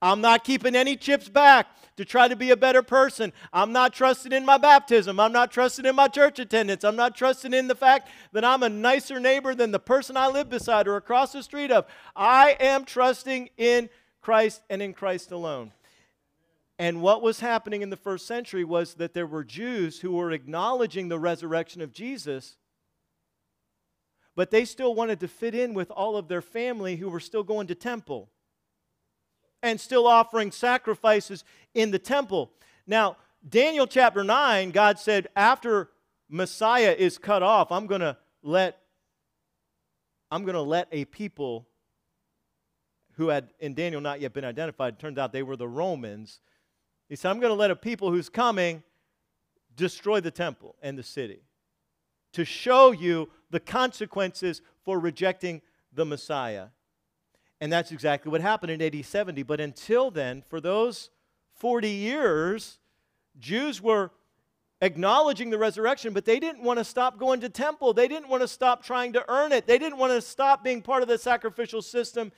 I'm 0.01 0.21
not 0.21 0.43
keeping 0.43 0.75
any 0.75 0.95
chips 0.95 1.27
back 1.27 1.67
to 1.97 2.05
try 2.05 2.27
to 2.27 2.35
be 2.35 2.51
a 2.51 2.57
better 2.57 2.83
person. 2.83 3.33
I'm 3.51 3.71
not 3.71 3.93
trusting 3.93 4.31
in 4.31 4.45
my 4.45 4.57
baptism. 4.57 5.19
I'm 5.19 5.31
not 5.31 5.51
trusting 5.51 5.85
in 5.85 5.95
my 5.95 6.07
church 6.07 6.37
attendance. 6.37 6.83
I'm 6.83 6.95
not 6.95 7.15
trusting 7.15 7.53
in 7.53 7.67
the 7.67 7.75
fact 7.75 8.09
that 8.33 8.45
I'm 8.45 8.61
a 8.61 8.69
nicer 8.69 9.19
neighbor 9.19 9.55
than 9.55 9.71
the 9.71 9.79
person 9.79 10.15
I 10.15 10.27
live 10.27 10.49
beside 10.49 10.87
or 10.87 10.97
across 10.97 11.33
the 11.33 11.41
street 11.41 11.71
of. 11.71 11.87
I 12.15 12.55
am 12.59 12.85
trusting 12.85 13.49
in 13.57 13.89
Christ 14.21 14.61
and 14.69 14.81
in 14.81 14.93
Christ 14.93 15.31
alone. 15.31 15.71
And 16.77 17.01
what 17.01 17.23
was 17.23 17.39
happening 17.39 17.81
in 17.81 17.89
the 17.89 17.97
first 17.97 18.27
century 18.27 18.63
was 18.63 18.93
that 18.95 19.15
there 19.15 19.25
were 19.25 19.43
Jews 19.43 20.01
who 20.01 20.11
were 20.11 20.31
acknowledging 20.31 21.07
the 21.07 21.17
resurrection 21.17 21.81
of 21.81 21.91
Jesus, 21.91 22.57
but 24.35 24.51
they 24.51 24.63
still 24.63 24.93
wanted 24.93 25.19
to 25.21 25.27
fit 25.27 25.55
in 25.55 25.73
with 25.73 25.89
all 25.89 26.15
of 26.15 26.27
their 26.27 26.43
family 26.43 26.97
who 26.97 27.09
were 27.09 27.19
still 27.19 27.41
going 27.41 27.65
to 27.65 27.73
temple 27.73 28.29
and 29.63 29.79
still 29.79 30.07
offering 30.07 30.51
sacrifices 30.51 31.43
in 31.73 31.91
the 31.91 31.99
temple. 31.99 32.51
Now, 32.85 33.17
Daniel 33.47 33.87
chapter 33.87 34.23
9, 34.23 34.71
God 34.71 34.99
said, 34.99 35.27
after 35.35 35.89
Messiah 36.29 36.95
is 36.97 37.17
cut 37.17 37.43
off, 37.43 37.71
I'm 37.71 37.87
going 37.87 38.01
to 38.01 38.17
let 38.43 38.79
I'm 40.29 40.43
going 40.43 40.55
to 40.55 40.61
let 40.61 40.89
a 40.91 41.05
people 41.05 41.67
who 43.13 43.29
had 43.29 43.49
in 43.59 43.73
Daniel 43.73 44.01
not 44.01 44.19
yet 44.19 44.33
been 44.33 44.43
identified, 44.43 44.99
turned 44.99 45.17
out 45.17 45.31
they 45.31 45.41
were 45.41 45.55
the 45.55 45.67
Romans. 45.67 46.41
He 47.07 47.15
said, 47.15 47.31
I'm 47.31 47.39
going 47.39 47.51
to 47.51 47.55
let 47.55 47.71
a 47.71 47.75
people 47.75 48.11
who's 48.11 48.27
coming 48.27 48.83
destroy 49.75 50.19
the 50.19 50.31
temple 50.31 50.75
and 50.81 50.97
the 50.97 51.03
city 51.03 51.41
to 52.33 52.43
show 52.43 52.91
you 52.91 53.29
the 53.49 53.59
consequences 53.59 54.61
for 54.83 54.99
rejecting 54.99 55.61
the 55.93 56.05
Messiah. 56.05 56.67
And 57.59 57.71
that's 57.71 57.91
exactly 57.91 58.31
what 58.31 58.41
happened 58.41 58.71
in 58.71 58.81
AD 58.81 59.03
70. 59.05 59.43
But 59.43 59.59
until 59.59 60.11
then, 60.11 60.43
for 60.47 60.61
those 60.61 61.09
40 61.55 61.89
years, 61.89 62.77
Jews 63.39 63.81
were 63.81 64.11
acknowledging 64.81 65.49
the 65.49 65.57
resurrection, 65.57 66.13
but 66.13 66.25
they 66.25 66.39
didn't 66.39 66.61
want 66.61 66.77
to 66.77 66.83
stop 66.83 67.17
going 67.17 67.41
to 67.41 67.49
temple. 67.49 67.93
They 67.93 68.07
didn't 68.07 68.29
want 68.29 68.41
to 68.41 68.47
stop 68.47 68.83
trying 68.83 69.13
to 69.13 69.25
earn 69.27 69.51
it. 69.51 69.65
They 69.65 69.79
didn't 69.79 69.97
want 69.97 70.13
to 70.13 70.21
stop 70.21 70.63
being 70.63 70.81
part 70.83 71.01
of 71.01 71.09
the 71.09 71.17
sacrificial 71.17 71.81
system. 71.81 72.31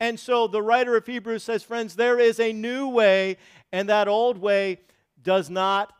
And 0.00 0.18
so 0.18 0.46
the 0.46 0.62
writer 0.62 0.96
of 0.96 1.06
Hebrews 1.06 1.42
says, 1.42 1.62
friends, 1.62 1.94
there 1.94 2.18
is 2.18 2.40
a 2.40 2.52
new 2.52 2.88
way, 2.88 3.36
and 3.72 3.88
that 3.90 4.08
old 4.08 4.38
way 4.38 4.80
does 5.22 5.50
not 5.50 5.92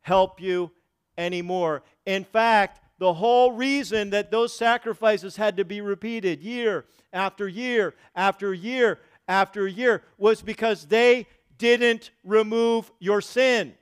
help 0.00 0.40
you 0.40 0.72
anymore. 1.16 1.82
In 2.04 2.24
fact, 2.24 2.80
the 2.98 3.14
whole 3.14 3.52
reason 3.52 4.10
that 4.10 4.30
those 4.30 4.56
sacrifices 4.56 5.36
had 5.36 5.56
to 5.56 5.64
be 5.64 5.80
repeated 5.80 6.42
year 6.42 6.84
after 7.12 7.48
year 7.48 7.94
after 8.14 8.52
year 8.52 8.98
after 9.28 9.66
year 9.66 10.02
was 10.16 10.42
because 10.42 10.86
they 10.86 11.26
didn't 11.58 12.10
remove 12.24 12.90
your 12.98 13.20
sin. 13.20 13.74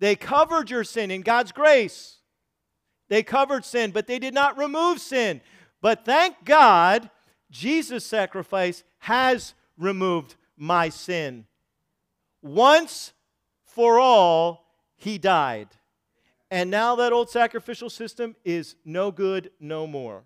They 0.00 0.16
covered 0.16 0.70
your 0.70 0.84
sin 0.84 1.10
in 1.10 1.22
God's 1.22 1.52
grace. 1.52 2.18
They 3.08 3.22
covered 3.22 3.64
sin, 3.64 3.90
but 3.90 4.06
they 4.06 4.18
did 4.18 4.34
not 4.34 4.58
remove 4.58 4.98
sin. 4.98 5.40
But 5.80 6.04
thank 6.04 6.44
God, 6.44 7.10
Jesus' 7.50 8.04
sacrifice 8.06 8.82
has 8.98 9.54
removed 9.78 10.34
my 10.56 10.88
sin. 10.88 11.46
Once 12.42 13.12
for 13.64 13.98
all, 13.98 14.66
he 14.96 15.18
died. 15.18 15.68
And 16.52 16.70
now 16.70 16.96
that 16.96 17.14
old 17.14 17.30
sacrificial 17.30 17.88
system 17.88 18.36
is 18.44 18.76
no 18.84 19.10
good 19.10 19.52
no 19.58 19.86
more. 19.86 20.22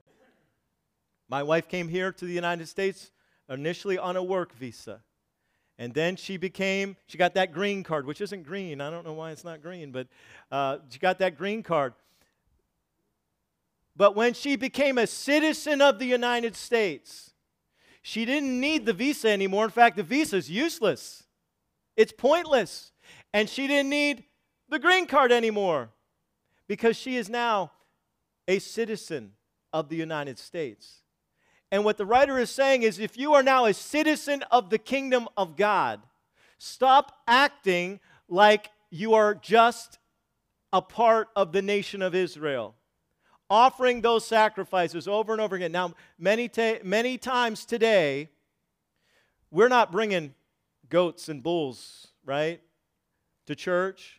My 1.28 1.44
wife 1.44 1.68
came 1.68 1.86
here 1.86 2.10
to 2.10 2.24
the 2.24 2.32
United 2.32 2.66
States 2.66 3.12
initially 3.48 3.96
on 3.96 4.16
a 4.16 4.22
work 4.24 4.52
visa. 4.52 5.02
And 5.78 5.94
then 5.94 6.16
she 6.16 6.36
became, 6.36 6.96
she 7.06 7.16
got 7.16 7.34
that 7.34 7.52
green 7.52 7.84
card, 7.84 8.06
which 8.06 8.20
isn't 8.20 8.42
green. 8.42 8.80
I 8.80 8.90
don't 8.90 9.06
know 9.06 9.12
why 9.12 9.30
it's 9.30 9.44
not 9.44 9.62
green, 9.62 9.92
but 9.92 10.08
uh, 10.50 10.78
she 10.88 10.98
got 10.98 11.20
that 11.20 11.38
green 11.38 11.62
card. 11.62 11.94
But 13.94 14.16
when 14.16 14.34
she 14.34 14.56
became 14.56 14.98
a 14.98 15.06
citizen 15.06 15.80
of 15.80 16.00
the 16.00 16.06
United 16.06 16.56
States, 16.56 17.34
She 18.02 18.24
didn't 18.24 18.60
need 18.60 18.86
the 18.86 18.92
visa 18.92 19.28
anymore. 19.28 19.64
In 19.64 19.70
fact, 19.70 19.96
the 19.96 20.04
visa 20.04 20.36
is 20.36 20.48
useless, 20.48 21.24
it's 21.96 22.12
pointless. 22.12 22.92
And 23.32 23.48
she 23.48 23.68
didn't 23.68 23.90
need 23.90 24.24
the 24.68 24.80
green 24.80 25.06
card 25.06 25.30
anymore 25.30 25.90
because 26.68 26.96
she 26.96 27.16
is 27.16 27.28
now 27.28 27.72
a 28.48 28.58
citizen 28.58 29.32
of 29.72 29.88
the 29.88 29.96
United 29.96 30.38
States. 30.38 31.02
And 31.70 31.84
what 31.84 31.98
the 31.98 32.06
writer 32.06 32.38
is 32.38 32.50
saying 32.50 32.82
is 32.82 32.98
if 32.98 33.16
you 33.16 33.34
are 33.34 33.42
now 33.42 33.66
a 33.66 33.74
citizen 33.74 34.44
of 34.50 34.70
the 34.70 34.78
kingdom 34.78 35.28
of 35.36 35.56
God, 35.56 36.00
stop 36.58 37.12
acting 37.26 38.00
like 38.28 38.70
you 38.90 39.14
are 39.14 39.34
just 39.34 39.98
a 40.72 40.80
part 40.80 41.28
of 41.34 41.52
the 41.52 41.62
nation 41.62 42.02
of 42.02 42.14
Israel. 42.14 42.74
Offering 43.48 44.00
those 44.00 44.26
sacrifices 44.26 45.06
over 45.06 45.32
and 45.32 45.40
over 45.40 45.56
again. 45.56 45.72
Now, 45.72 45.94
many, 46.18 46.48
ta- 46.48 46.78
many 46.82 47.16
times 47.16 47.64
today, 47.64 48.28
we're 49.50 49.68
not 49.68 49.92
bringing 49.92 50.34
goats 50.88 51.28
and 51.28 51.42
bulls, 51.42 52.08
right, 52.24 52.60
to 53.46 53.54
church, 53.54 54.15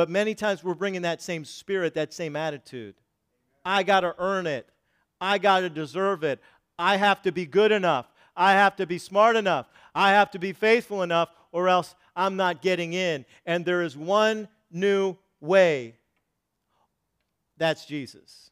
but 0.00 0.08
many 0.08 0.34
times 0.34 0.64
we're 0.64 0.72
bringing 0.72 1.02
that 1.02 1.20
same 1.20 1.44
spirit, 1.44 1.92
that 1.92 2.14
same 2.14 2.34
attitude. 2.34 2.94
I 3.66 3.82
got 3.82 4.00
to 4.00 4.14
earn 4.18 4.46
it. 4.46 4.66
I 5.20 5.36
got 5.36 5.60
to 5.60 5.68
deserve 5.68 6.24
it. 6.24 6.40
I 6.78 6.96
have 6.96 7.20
to 7.24 7.32
be 7.32 7.44
good 7.44 7.70
enough. 7.70 8.06
I 8.34 8.52
have 8.52 8.76
to 8.76 8.86
be 8.86 8.96
smart 8.96 9.36
enough. 9.36 9.66
I 9.94 10.12
have 10.12 10.30
to 10.30 10.38
be 10.38 10.54
faithful 10.54 11.02
enough, 11.02 11.28
or 11.52 11.68
else 11.68 11.94
I'm 12.16 12.36
not 12.36 12.62
getting 12.62 12.94
in. 12.94 13.26
And 13.44 13.62
there 13.62 13.82
is 13.82 13.94
one 13.94 14.48
new 14.70 15.18
way 15.38 15.96
that's 17.58 17.84
Jesus. 17.84 18.50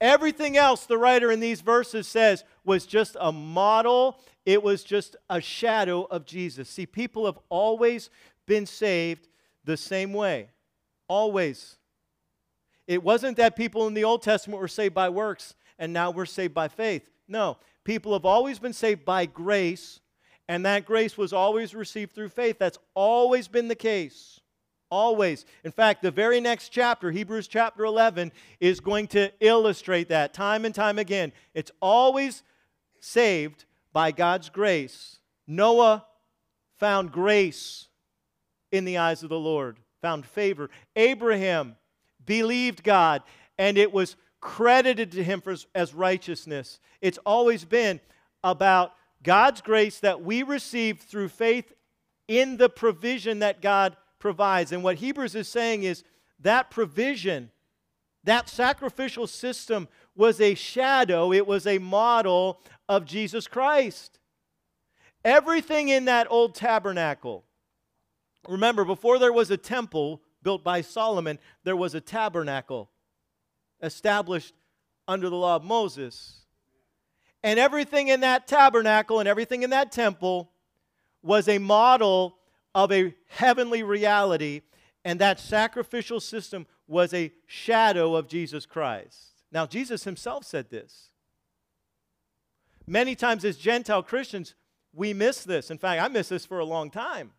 Everything 0.00 0.56
else, 0.56 0.86
the 0.86 0.98
writer 0.98 1.30
in 1.30 1.38
these 1.38 1.60
verses 1.60 2.08
says, 2.08 2.42
was 2.64 2.84
just 2.84 3.16
a 3.20 3.30
model, 3.30 4.18
it 4.44 4.60
was 4.60 4.82
just 4.82 5.14
a 5.30 5.40
shadow 5.40 6.02
of 6.10 6.26
Jesus. 6.26 6.68
See, 6.68 6.84
people 6.84 7.26
have 7.26 7.38
always 7.48 8.10
been 8.44 8.66
saved 8.66 9.28
the 9.64 9.76
same 9.76 10.12
way. 10.12 10.48
Always. 11.08 11.76
It 12.86 13.02
wasn't 13.02 13.36
that 13.38 13.56
people 13.56 13.86
in 13.86 13.94
the 13.94 14.04
Old 14.04 14.22
Testament 14.22 14.60
were 14.60 14.68
saved 14.68 14.94
by 14.94 15.08
works 15.08 15.54
and 15.78 15.92
now 15.92 16.10
we're 16.10 16.26
saved 16.26 16.54
by 16.54 16.68
faith. 16.68 17.08
No, 17.28 17.58
people 17.84 18.12
have 18.12 18.24
always 18.24 18.58
been 18.58 18.72
saved 18.72 19.04
by 19.04 19.26
grace, 19.26 20.00
and 20.48 20.64
that 20.66 20.84
grace 20.84 21.16
was 21.16 21.32
always 21.32 21.74
received 21.74 22.12
through 22.12 22.28
faith. 22.28 22.58
That's 22.58 22.78
always 22.94 23.48
been 23.48 23.68
the 23.68 23.74
case. 23.74 24.40
Always. 24.90 25.44
In 25.64 25.72
fact, 25.72 26.02
the 26.02 26.10
very 26.10 26.40
next 26.40 26.68
chapter, 26.68 27.10
Hebrews 27.10 27.48
chapter 27.48 27.84
11, 27.84 28.30
is 28.60 28.80
going 28.80 29.08
to 29.08 29.32
illustrate 29.40 30.08
that 30.10 30.34
time 30.34 30.64
and 30.64 30.74
time 30.74 30.98
again. 30.98 31.32
It's 31.54 31.72
always 31.80 32.42
saved 33.00 33.64
by 33.92 34.12
God's 34.12 34.50
grace. 34.50 35.18
Noah 35.46 36.04
found 36.76 37.10
grace 37.10 37.88
in 38.70 38.84
the 38.84 38.98
eyes 38.98 39.22
of 39.22 39.30
the 39.30 39.38
Lord, 39.38 39.78
found 40.04 40.26
favor. 40.26 40.68
Abraham 40.96 41.76
believed 42.26 42.84
God, 42.84 43.22
and 43.56 43.78
it 43.78 43.90
was 43.90 44.16
credited 44.38 45.10
to 45.12 45.24
him 45.24 45.40
for, 45.40 45.56
as 45.74 45.94
righteousness. 45.94 46.78
It's 47.00 47.16
always 47.24 47.64
been 47.64 48.00
about 48.42 48.92
God's 49.22 49.62
grace 49.62 50.00
that 50.00 50.20
we 50.20 50.42
receive 50.42 51.00
through 51.00 51.28
faith 51.28 51.72
in 52.28 52.58
the 52.58 52.68
provision 52.68 53.38
that 53.38 53.62
God 53.62 53.96
provides. 54.18 54.72
And 54.72 54.84
what 54.84 54.96
Hebrews 54.96 55.34
is 55.34 55.48
saying 55.48 55.84
is 55.84 56.04
that 56.40 56.70
provision, 56.70 57.50
that 58.24 58.50
sacrificial 58.50 59.26
system 59.26 59.88
was 60.14 60.38
a 60.38 60.54
shadow, 60.54 61.32
it 61.32 61.46
was 61.46 61.66
a 61.66 61.78
model 61.78 62.60
of 62.90 63.06
Jesus 63.06 63.46
Christ. 63.46 64.18
Everything 65.24 65.88
in 65.88 66.04
that 66.04 66.26
old 66.28 66.54
tabernacle, 66.54 67.46
remember, 68.48 68.84
before 68.84 69.18
there 69.18 69.32
was 69.32 69.50
a 69.50 69.56
temple 69.56 70.22
built 70.42 70.62
by 70.62 70.80
Solomon, 70.80 71.38
there 71.64 71.76
was 71.76 71.94
a 71.94 72.00
tabernacle 72.00 72.90
established 73.82 74.54
under 75.06 75.28
the 75.28 75.36
law 75.36 75.56
of 75.56 75.64
Moses. 75.64 76.44
And 77.42 77.58
everything 77.58 78.08
in 78.08 78.20
that 78.20 78.46
tabernacle 78.46 79.20
and 79.20 79.28
everything 79.28 79.62
in 79.62 79.70
that 79.70 79.92
temple 79.92 80.50
was 81.22 81.48
a 81.48 81.58
model 81.58 82.38
of 82.74 82.90
a 82.90 83.14
heavenly 83.28 83.82
reality, 83.82 84.62
and 85.04 85.20
that 85.20 85.38
sacrificial 85.38 86.20
system 86.20 86.66
was 86.86 87.14
a 87.14 87.32
shadow 87.46 88.16
of 88.16 88.28
Jesus 88.28 88.66
Christ. 88.66 89.42
Now, 89.52 89.66
Jesus 89.66 90.04
himself 90.04 90.44
said 90.44 90.70
this. 90.70 91.10
Many 92.86 93.14
times, 93.14 93.44
as 93.44 93.56
Gentile 93.56 94.02
Christians, 94.02 94.54
we 94.92 95.14
miss 95.14 95.44
this. 95.44 95.70
In 95.70 95.78
fact, 95.78 96.02
I 96.02 96.08
missed 96.08 96.30
this 96.30 96.44
for 96.44 96.58
a 96.58 96.64
long 96.64 96.90
time. 96.90 97.32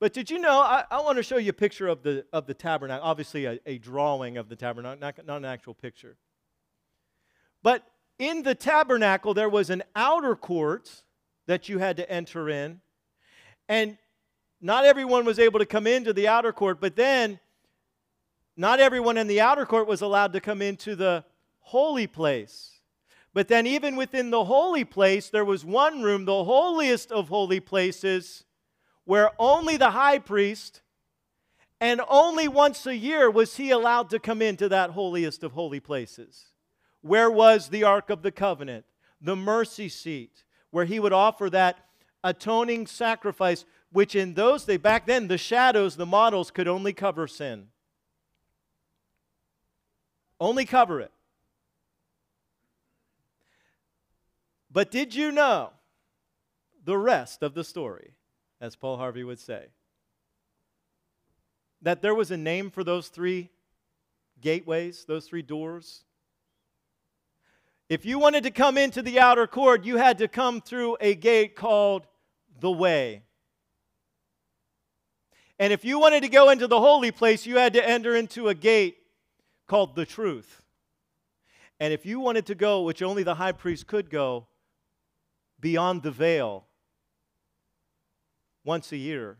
But 0.00 0.14
did 0.14 0.30
you 0.30 0.38
know? 0.38 0.60
I, 0.60 0.84
I 0.90 1.02
want 1.02 1.18
to 1.18 1.22
show 1.22 1.36
you 1.36 1.50
a 1.50 1.52
picture 1.52 1.86
of 1.86 2.02
the, 2.02 2.24
of 2.32 2.46
the 2.46 2.54
tabernacle. 2.54 3.06
Obviously, 3.06 3.44
a, 3.44 3.60
a 3.66 3.76
drawing 3.78 4.38
of 4.38 4.48
the 4.48 4.56
tabernacle, 4.56 4.98
not, 4.98 5.26
not 5.26 5.36
an 5.36 5.44
actual 5.44 5.74
picture. 5.74 6.16
But 7.62 7.86
in 8.18 8.42
the 8.42 8.54
tabernacle, 8.54 9.34
there 9.34 9.50
was 9.50 9.68
an 9.68 9.82
outer 9.94 10.34
court 10.34 11.02
that 11.46 11.68
you 11.68 11.78
had 11.78 11.98
to 11.98 12.10
enter 12.10 12.48
in. 12.48 12.80
And 13.68 13.98
not 14.60 14.86
everyone 14.86 15.26
was 15.26 15.38
able 15.38 15.58
to 15.58 15.66
come 15.66 15.86
into 15.86 16.12
the 16.14 16.28
outer 16.28 16.52
court, 16.52 16.80
but 16.80 16.96
then 16.96 17.38
not 18.56 18.80
everyone 18.80 19.18
in 19.18 19.26
the 19.26 19.40
outer 19.40 19.66
court 19.66 19.86
was 19.86 20.00
allowed 20.00 20.32
to 20.32 20.40
come 20.40 20.62
into 20.62 20.96
the 20.96 21.24
holy 21.60 22.06
place. 22.06 22.80
But 23.32 23.48
then, 23.48 23.66
even 23.66 23.96
within 23.96 24.30
the 24.30 24.44
holy 24.44 24.84
place, 24.84 25.30
there 25.30 25.44
was 25.44 25.64
one 25.64 26.02
room, 26.02 26.24
the 26.24 26.44
holiest 26.44 27.12
of 27.12 27.28
holy 27.28 27.60
places, 27.60 28.44
where 29.04 29.30
only 29.38 29.76
the 29.76 29.90
high 29.90 30.18
priest 30.18 30.82
and 31.80 32.00
only 32.08 32.46
once 32.46 32.86
a 32.86 32.96
year 32.96 33.30
was 33.30 33.56
he 33.56 33.70
allowed 33.70 34.10
to 34.10 34.18
come 34.18 34.42
into 34.42 34.68
that 34.68 34.90
holiest 34.90 35.42
of 35.42 35.52
holy 35.52 35.80
places. 35.80 36.46
Where 37.00 37.30
was 37.30 37.68
the 37.68 37.84
Ark 37.84 38.10
of 38.10 38.22
the 38.22 38.30
Covenant, 38.30 38.84
the 39.20 39.36
mercy 39.36 39.88
seat, 39.88 40.44
where 40.70 40.84
he 40.84 41.00
would 41.00 41.14
offer 41.14 41.48
that 41.50 41.78
atoning 42.22 42.86
sacrifice, 42.86 43.64
which 43.90 44.14
in 44.14 44.34
those 44.34 44.64
days, 44.64 44.78
back 44.78 45.06
then, 45.06 45.28
the 45.28 45.38
shadows, 45.38 45.96
the 45.96 46.06
models 46.06 46.50
could 46.50 46.68
only 46.68 46.92
cover 46.92 47.26
sin. 47.26 47.68
Only 50.38 50.66
cover 50.66 51.00
it. 51.00 51.12
But 54.70 54.90
did 54.90 55.14
you 55.14 55.32
know 55.32 55.70
the 56.84 56.96
rest 56.96 57.42
of 57.42 57.54
the 57.54 57.64
story? 57.64 58.12
As 58.60 58.76
Paul 58.76 58.96
Harvey 58.96 59.24
would 59.24 59.38
say. 59.38 59.66
That 61.82 62.02
there 62.02 62.14
was 62.14 62.30
a 62.30 62.36
name 62.36 62.70
for 62.70 62.84
those 62.84 63.08
three 63.08 63.50
gateways, 64.40 65.04
those 65.06 65.26
three 65.26 65.42
doors. 65.42 66.04
If 67.88 68.04
you 68.04 68.18
wanted 68.18 68.44
to 68.44 68.50
come 68.50 68.78
into 68.78 69.02
the 69.02 69.18
outer 69.18 69.46
court, 69.46 69.84
you 69.84 69.96
had 69.96 70.18
to 70.18 70.28
come 70.28 70.60
through 70.60 70.96
a 71.00 71.14
gate 71.14 71.56
called 71.56 72.06
the 72.60 72.70
way. 72.70 73.22
And 75.58 75.72
if 75.72 75.84
you 75.84 75.98
wanted 75.98 76.22
to 76.22 76.28
go 76.28 76.50
into 76.50 76.66
the 76.66 76.80
holy 76.80 77.10
place, 77.10 77.46
you 77.46 77.56
had 77.56 77.72
to 77.74 77.86
enter 77.86 78.14
into 78.14 78.48
a 78.48 78.54
gate 78.54 78.98
called 79.66 79.94
the 79.94 80.06
truth. 80.06 80.62
And 81.78 81.92
if 81.92 82.06
you 82.06 82.20
wanted 82.20 82.46
to 82.46 82.54
go, 82.54 82.82
which 82.82 83.02
only 83.02 83.22
the 83.22 83.34
high 83.34 83.52
priest 83.52 83.86
could 83.86 84.10
go, 84.10 84.46
beyond 85.60 86.02
the 86.02 86.10
veil, 86.10 86.66
once 88.64 88.92
a 88.92 88.96
year, 88.96 89.38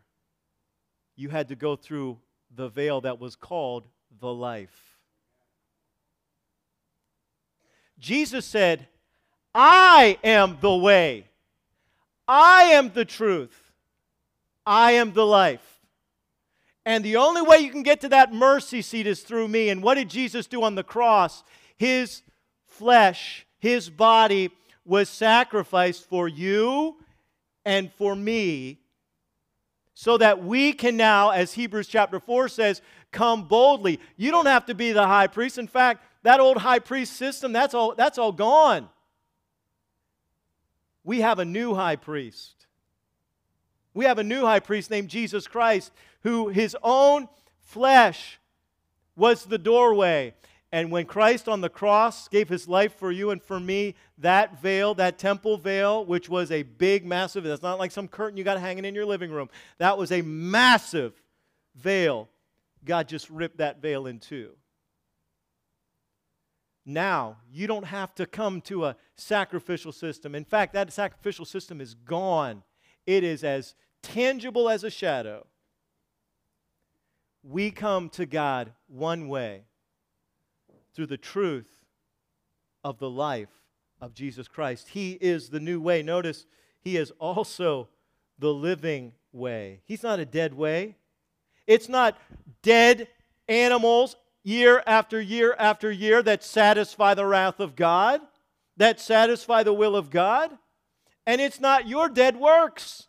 you 1.17 1.29
had 1.29 1.49
to 1.49 1.57
go 1.57 1.77
through 1.77 2.19
the 2.55 2.69
veil 2.69 3.01
that 3.03 3.21
was 3.21 3.37
called 3.37 3.85
the 4.21 4.33
life. 4.33 4.99
Jesus 7.99 8.47
said, 8.47 8.89
I 9.55 10.19
am 10.25 10.59
the 10.61 10.75
way, 10.75 11.27
I 12.27 12.65
am 12.65 12.93
the 12.93 13.05
truth, 13.05 13.73
I 14.65 14.93
am 14.93 15.13
the 15.13 15.27
life. 15.27 15.81
And 16.87 17.05
the 17.05 17.17
only 17.17 17.43
way 17.43 17.59
you 17.59 17.71
can 17.71 17.83
get 17.83 18.01
to 18.01 18.09
that 18.09 18.33
mercy 18.33 18.81
seat 18.81 19.07
is 19.07 19.21
through 19.21 19.49
me. 19.49 19.69
And 19.69 19.83
what 19.83 19.97
did 19.97 20.09
Jesus 20.09 20.47
do 20.47 20.63
on 20.63 20.75
the 20.75 20.83
cross? 20.83 21.45
His 21.77 22.23
flesh, 22.67 23.47
his 23.59 23.91
body 23.91 24.51
was 24.87 25.11
sacrificed 25.11 26.09
for 26.09 26.27
you 26.27 26.97
and 27.67 27.93
for 27.93 28.17
me 28.17 28.81
so 30.01 30.17
that 30.17 30.43
we 30.43 30.73
can 30.73 30.97
now, 30.97 31.29
as 31.29 31.53
Hebrews 31.53 31.87
chapter 31.87 32.19
4 32.19 32.49
says, 32.49 32.81
come 33.13 33.47
boldly. 33.47 34.01
You 34.17 34.31
don't 34.31 34.47
have 34.47 34.65
to 34.65 34.75
be 34.75 34.93
the 34.93 35.07
high 35.07 35.27
priest. 35.27 35.59
In 35.59 35.67
fact, 35.67 36.03
that 36.23 36.41
old 36.41 36.57
high 36.57 36.79
priest 36.79 37.17
system, 37.17 37.53
that's 37.53 37.75
all, 37.75 37.95
that's 37.95 38.17
all 38.17 38.33
gone. 38.33 38.89
We 41.05 41.21
have 41.21 41.39
a 41.39 41.45
new 41.45 41.75
high 41.75 41.97
priest. 41.97 42.67
We 43.93 44.07
have 44.07 44.19
a 44.19 44.25
new 44.25 44.41
high 44.41 44.61
priest 44.61 44.91
named 44.91 45.11
Jesus 45.11 45.47
Christ, 45.47 45.93
who 46.23 46.49
his 46.49 46.75
own 46.83 47.29
flesh 47.61 48.41
was 49.17 49.45
the 49.45 49.59
doorway. 49.59 50.33
And 50.73 50.93
when 50.93 51.05
Christ 51.05 51.49
on 51.49 51.61
the 51.61 51.69
cross 51.69 52.29
gave 52.29 52.49
his 52.49 52.69
life 52.69 52.95
for 52.95 53.11
you 53.11 53.31
and 53.31 53.43
for 53.43 53.59
me, 53.59 53.97
that 54.19 54.61
veil, 54.63 54.95
that 54.95 55.19
temple 55.19 55.57
veil, 55.57 56.05
which 56.05 56.29
was 56.29 56.53
a 56.53 56.63
big, 56.63 57.05
massive, 57.05 57.43
that's 57.43 57.63
not 57.63 57.81
like 57.81 57.91
some 57.91 58.07
curtain 58.07 58.37
you 58.37 58.45
got 58.45 58.61
hanging 58.61 58.85
in 58.85 58.95
your 58.95 59.07
living 59.07 59.33
room, 59.33 59.51
that 59.79 59.99
was 59.99 60.13
a 60.13 60.23
massive 60.23 61.21
veil. 61.75 62.29
God 62.85 63.09
just 63.09 63.29
ripped 63.31 63.59
that 63.59 63.83
veil 63.83 64.07
in 64.07 64.21
two. 64.21 64.53
Now, 66.87 67.39
you 67.53 67.67
don't 67.67 67.85
have 67.85 68.15
to 68.15 68.27
come 68.27 68.61
to 68.63 68.87
a 68.87 68.97
sacrificial 69.17 69.93
system. 69.93 70.35
In 70.35 70.45
fact, 70.45 70.73
that 70.75 70.93
sacrificial 70.93 71.45
system 71.45 71.81
is 71.81 71.95
gone, 71.95 72.63
it 73.07 73.25
is 73.25 73.43
as 73.43 73.75
tangible 74.03 74.69
as 74.69 74.85
a 74.85 74.91
shadow. 74.91 75.47
We 77.43 77.71
come 77.71 78.09
to 78.11 78.25
God 78.25 78.73
one 78.87 79.29
way 79.29 79.65
through 81.01 81.07
the 81.07 81.17
truth 81.17 81.87
of 82.85 82.99
the 82.99 83.09
life 83.09 83.49
of 84.03 84.13
Jesus 84.13 84.49
Christ. 84.49 84.89
He 84.91 85.13
is 85.13 85.49
the 85.49 85.59
new 85.59 85.81
way. 85.81 86.03
Notice, 86.03 86.45
He 86.83 86.99
is 86.99 87.11
also 87.19 87.89
the 88.39 88.53
living 88.53 89.13
way. 89.33 89.81
He's 89.87 90.03
not 90.03 90.21
a 90.21 90.27
dead 90.27 90.53
way. 90.53 90.97
It's 91.67 91.89
not 91.89 92.19
dead 92.61 93.09
animals 93.49 94.17
year 94.45 94.83
after 94.87 95.19
year 95.19 95.57
after 95.59 95.91
year 95.91 96.23
that 96.23 96.45
satisfy 96.45 97.15
the 97.15 97.25
wrath 97.25 97.61
of 97.61 97.77
God, 97.77 98.21
that 98.77 99.01
satisfy 99.01 99.63
the 99.63 99.73
will 99.73 99.97
of 99.97 100.11
God. 100.11 100.51
And 101.27 101.41
it's 101.41 101.61
not 101.61 101.89
your 101.89 102.11
dead 102.11 102.37
works. 102.37 103.07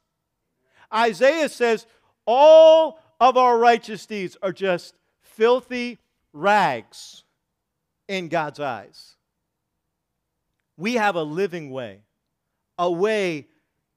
Isaiah 0.94 1.50
says, 1.50 1.86
all 2.26 3.02
of 3.20 3.36
our 3.36 3.58
righteous 3.58 4.06
deeds 4.06 4.38
are 4.42 4.54
just 4.54 4.96
filthy 5.24 6.00
rags 6.32 7.26
in 8.12 8.28
God's 8.28 8.60
eyes. 8.60 9.16
We 10.76 10.96
have 10.96 11.16
a 11.16 11.24
living 11.24 11.72
way, 11.72 12.02
a 12.78 12.92
way 12.92 13.48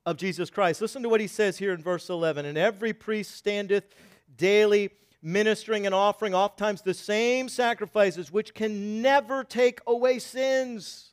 of 0.07 0.17
Jesus 0.17 0.51
Christ. 0.51 0.81
Listen 0.81 1.03
to 1.03 1.09
what 1.09 1.21
he 1.21 1.27
says 1.27 1.59
here 1.59 1.73
in 1.73 1.83
verse 1.83 2.09
11. 2.09 2.47
And 2.47 2.57
every 2.57 2.93
priest 2.93 3.33
standeth 3.33 3.93
daily 4.37 4.91
ministering 5.21 5.85
and 5.85 5.95
offering 5.95 6.33
oftentimes 6.33 6.83
the 6.83 6.95
same 6.95 7.49
sacrifices 7.49 8.31
which 8.31 8.55
can 8.55 9.03
never 9.03 9.43
take 9.43 9.81
away 9.85 10.21
sins. 10.21 11.11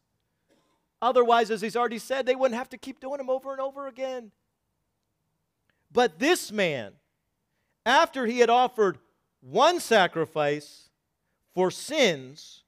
Otherwise, 1.01 1.49
as 1.49 1.61
he's 1.61 1.75
already 1.75 1.97
said, 1.97 2.27
they 2.27 2.35
wouldn't 2.35 2.57
have 2.57 2.69
to 2.69 2.77
keep 2.77 2.99
doing 2.99 3.17
them 3.17 3.31
over 3.31 3.51
and 3.51 3.61
over 3.61 3.87
again. 3.87 4.31
But 5.91 6.19
this 6.19 6.51
man, 6.51 6.93
after 7.83 8.27
he 8.27 8.39
had 8.39 8.51
offered 8.51 8.99
one 9.39 9.79
sacrifice 9.79 10.89
for 11.55 11.71
sins 11.71 12.61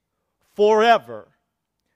forever, 0.56 1.28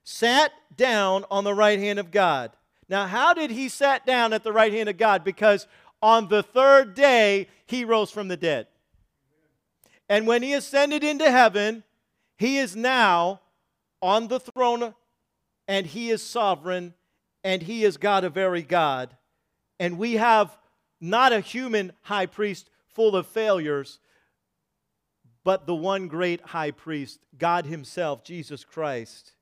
sat 0.04 0.52
down 0.76 1.24
on 1.30 1.44
the 1.44 1.54
right 1.54 1.78
hand 1.78 1.98
of 1.98 2.10
God. 2.10 2.52
Now, 2.88 3.06
how 3.06 3.34
did 3.34 3.50
he 3.50 3.68
sat 3.68 4.06
down 4.06 4.32
at 4.32 4.42
the 4.44 4.52
right 4.52 4.72
hand 4.72 4.88
of 4.88 4.96
God? 4.96 5.24
Because 5.24 5.66
on 6.00 6.28
the 6.28 6.42
third 6.42 6.94
day 6.94 7.48
he 7.66 7.84
rose 7.84 8.10
from 8.10 8.28
the 8.28 8.36
dead. 8.36 8.66
And 10.08 10.26
when 10.26 10.42
he 10.42 10.54
ascended 10.54 11.04
into 11.04 11.30
heaven, 11.30 11.84
he 12.38 12.58
is 12.58 12.74
now 12.74 13.40
on 14.00 14.28
the 14.28 14.40
throne 14.40 14.94
and 15.66 15.86
he 15.86 16.10
is 16.10 16.22
sovereign 16.22 16.94
and 17.44 17.62
he 17.62 17.84
is 17.84 17.96
God, 17.96 18.24
a 18.24 18.30
very 18.30 18.62
God. 18.62 19.16
And 19.78 19.98
we 19.98 20.14
have 20.14 20.56
not 21.00 21.32
a 21.32 21.40
human 21.40 21.92
high 22.02 22.26
priest 22.26 22.70
full 22.88 23.14
of 23.14 23.26
failures, 23.26 24.00
but 25.44 25.66
the 25.66 25.74
one 25.74 26.08
great 26.08 26.40
high 26.40 26.70
priest, 26.70 27.20
God 27.36 27.66
Himself, 27.66 28.24
Jesus 28.24 28.64
Christ, 28.64 29.32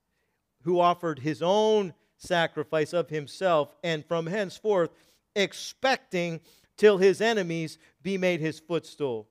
who 0.62 0.80
offered 0.80 1.18
His 1.18 1.42
own 1.42 1.94
sacrifice 2.16 2.92
of 2.92 3.08
Himself, 3.08 3.74
and 3.82 4.04
from 4.04 4.26
henceforth 4.26 4.90
expecting 5.34 6.40
till 6.76 6.98
His 6.98 7.20
enemies 7.20 7.78
be 8.02 8.18
made 8.18 8.40
His 8.40 8.58
footstool. 8.60 9.28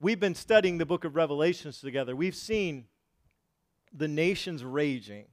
We've 0.00 0.20
been 0.20 0.34
studying 0.34 0.78
the 0.78 0.86
book 0.86 1.04
of 1.04 1.16
Revelations 1.16 1.80
together. 1.80 2.14
We've 2.14 2.34
seen 2.36 2.84
the 3.92 4.06
nations 4.06 4.62
raging 4.62 5.26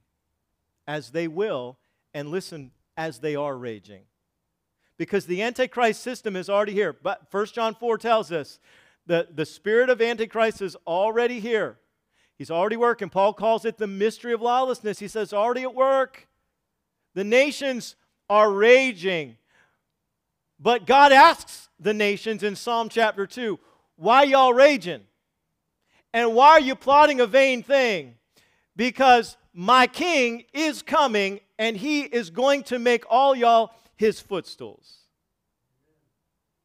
as 0.88 1.10
they 1.10 1.28
will, 1.28 1.78
and 2.14 2.30
listen, 2.30 2.70
as 2.96 3.18
they 3.18 3.36
are 3.36 3.56
raging. 3.56 4.02
Because 4.98 5.26
the 5.26 5.42
Antichrist 5.42 6.02
system 6.02 6.36
is 6.36 6.48
already 6.48 6.72
here. 6.72 6.92
But 6.92 7.26
1 7.30 7.46
John 7.46 7.74
4 7.74 7.98
tells 7.98 8.32
us 8.32 8.58
the, 9.06 9.28
the 9.32 9.44
spirit 9.44 9.90
of 9.90 10.00
Antichrist 10.00 10.62
is 10.62 10.76
already 10.86 11.40
here. 11.40 11.78
He's 12.36 12.50
already 12.50 12.76
working. 12.76 13.08
Paul 13.08 13.32
calls 13.32 13.64
it 13.64 13.78
the 13.78 13.86
mystery 13.86 14.32
of 14.32 14.42
lawlessness. 14.42 14.98
He 14.98 15.08
says, 15.08 15.32
already 15.32 15.62
at 15.62 15.74
work. 15.74 16.28
The 17.14 17.24
nations 17.24 17.96
are 18.28 18.50
raging. 18.50 19.36
But 20.58 20.86
God 20.86 21.12
asks 21.12 21.68
the 21.78 21.94
nations 21.94 22.42
in 22.42 22.56
Psalm 22.56 22.88
chapter 22.88 23.26
2, 23.26 23.58
why 23.96 24.24
y'all 24.24 24.52
raging? 24.52 25.02
And 26.12 26.34
why 26.34 26.50
are 26.50 26.60
you 26.60 26.74
plotting 26.74 27.20
a 27.20 27.26
vain 27.26 27.62
thing? 27.62 28.14
Because 28.74 29.36
my 29.52 29.86
king 29.86 30.44
is 30.52 30.82
coming 30.82 31.40
and 31.58 31.76
he 31.76 32.02
is 32.02 32.30
going 32.30 32.62
to 32.64 32.78
make 32.78 33.04
all 33.08 33.34
y'all 33.34 33.70
his 33.96 34.20
footstools. 34.20 35.00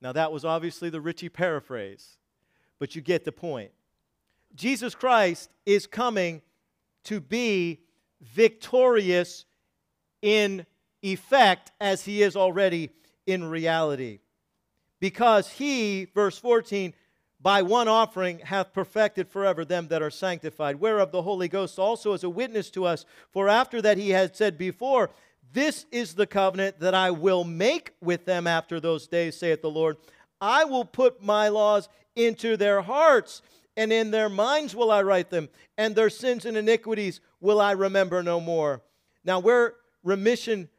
Now, 0.02 0.12
that 0.12 0.32
was 0.32 0.46
obviously 0.46 0.90
the 0.90 1.02
Ritchey 1.02 1.30
paraphrase, 1.30 2.18
but 2.80 2.96
you 2.96 3.02
get 3.02 3.24
the 3.24 3.32
point. 3.32 3.72
Jesus 4.56 4.96
Christ 4.96 5.50
is 5.66 5.88
coming 5.88 6.42
to 7.06 7.20
be 7.20 7.82
victorious 8.22 9.46
in 10.22 10.66
effect 11.02 11.72
as 11.80 12.04
he 12.06 12.22
is 12.22 12.36
already 12.36 12.90
in 13.26 13.44
reality. 13.44 14.20
Because 15.00 15.50
he, 15.50 16.06
verse 16.14 16.38
14, 16.38 16.94
by 17.42 17.64
one 17.64 17.88
offering 17.88 18.40
hath 18.40 18.72
perfected 18.72 19.28
forever 19.28 19.66
them 19.66 19.88
that 19.88 20.04
are 20.04 20.12
sanctified, 20.12 20.80
whereof 20.80 21.12
the 21.12 21.24
Holy 21.24 21.48
Ghost 21.48 21.80
also 21.80 22.14
is 22.14 22.24
a 22.24 22.30
witness 22.30 22.70
to 22.72 22.86
us. 22.86 23.06
For 23.32 23.50
after 23.50 23.82
that 23.82 23.98
he 23.98 24.12
had 24.12 24.36
said 24.36 24.60
before, 24.60 25.10
This 25.54 25.86
is 25.92 26.14
the 26.14 26.28
covenant 26.28 26.80
that 26.80 26.94
I 26.94 27.12
will 27.12 27.44
make 27.44 27.94
with 28.02 28.26
them 28.26 28.48
after 28.48 28.80
those 28.80 29.08
days, 29.08 29.38
saith 29.38 29.62
the 29.62 29.70
Lord. 29.70 29.98
I 30.40 30.64
will 30.64 30.86
put 30.86 31.22
my 31.22 31.50
laws 31.50 31.90
into 32.16 32.56
their 32.56 32.82
hearts, 32.82 33.42
and 33.76 33.92
in 33.92 34.12
their 34.12 34.30
minds 34.30 34.76
will 34.76 34.92
I 34.92 35.02
write 35.02 35.30
them, 35.30 35.50
and 35.78 35.96
their 35.96 36.10
sins 36.10 36.46
and 36.46 36.56
iniquities 36.56 37.20
will 37.40 37.60
I 37.60 37.72
remember 37.72 38.24
no 38.24 38.40
more. 38.40 38.82
Now, 39.26 39.40
where 39.40 39.76
remission 40.04 40.70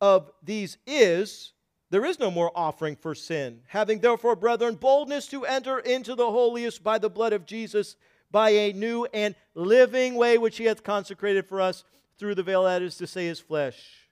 of 0.00 0.30
these 0.42 0.78
is, 0.86 1.52
there 1.90 2.04
is 2.04 2.18
no 2.18 2.30
more 2.30 2.50
offering 2.54 2.96
for 2.96 3.14
sin. 3.14 3.60
Having 3.68 4.00
therefore, 4.00 4.36
brethren, 4.36 4.74
boldness 4.74 5.26
to 5.28 5.44
enter 5.44 5.78
into 5.78 6.14
the 6.14 6.30
holiest 6.30 6.82
by 6.82 6.98
the 6.98 7.10
blood 7.10 7.32
of 7.32 7.46
Jesus, 7.46 7.96
by 8.30 8.50
a 8.50 8.72
new 8.72 9.06
and 9.12 9.34
living 9.54 10.14
way 10.14 10.38
which 10.38 10.56
he 10.56 10.64
hath 10.64 10.82
consecrated 10.82 11.46
for 11.46 11.60
us 11.60 11.84
through 12.18 12.34
the 12.34 12.42
veil, 12.42 12.64
that 12.64 12.82
is 12.82 12.96
to 12.96 13.06
say, 13.06 13.26
his 13.26 13.38
flesh. 13.38 14.03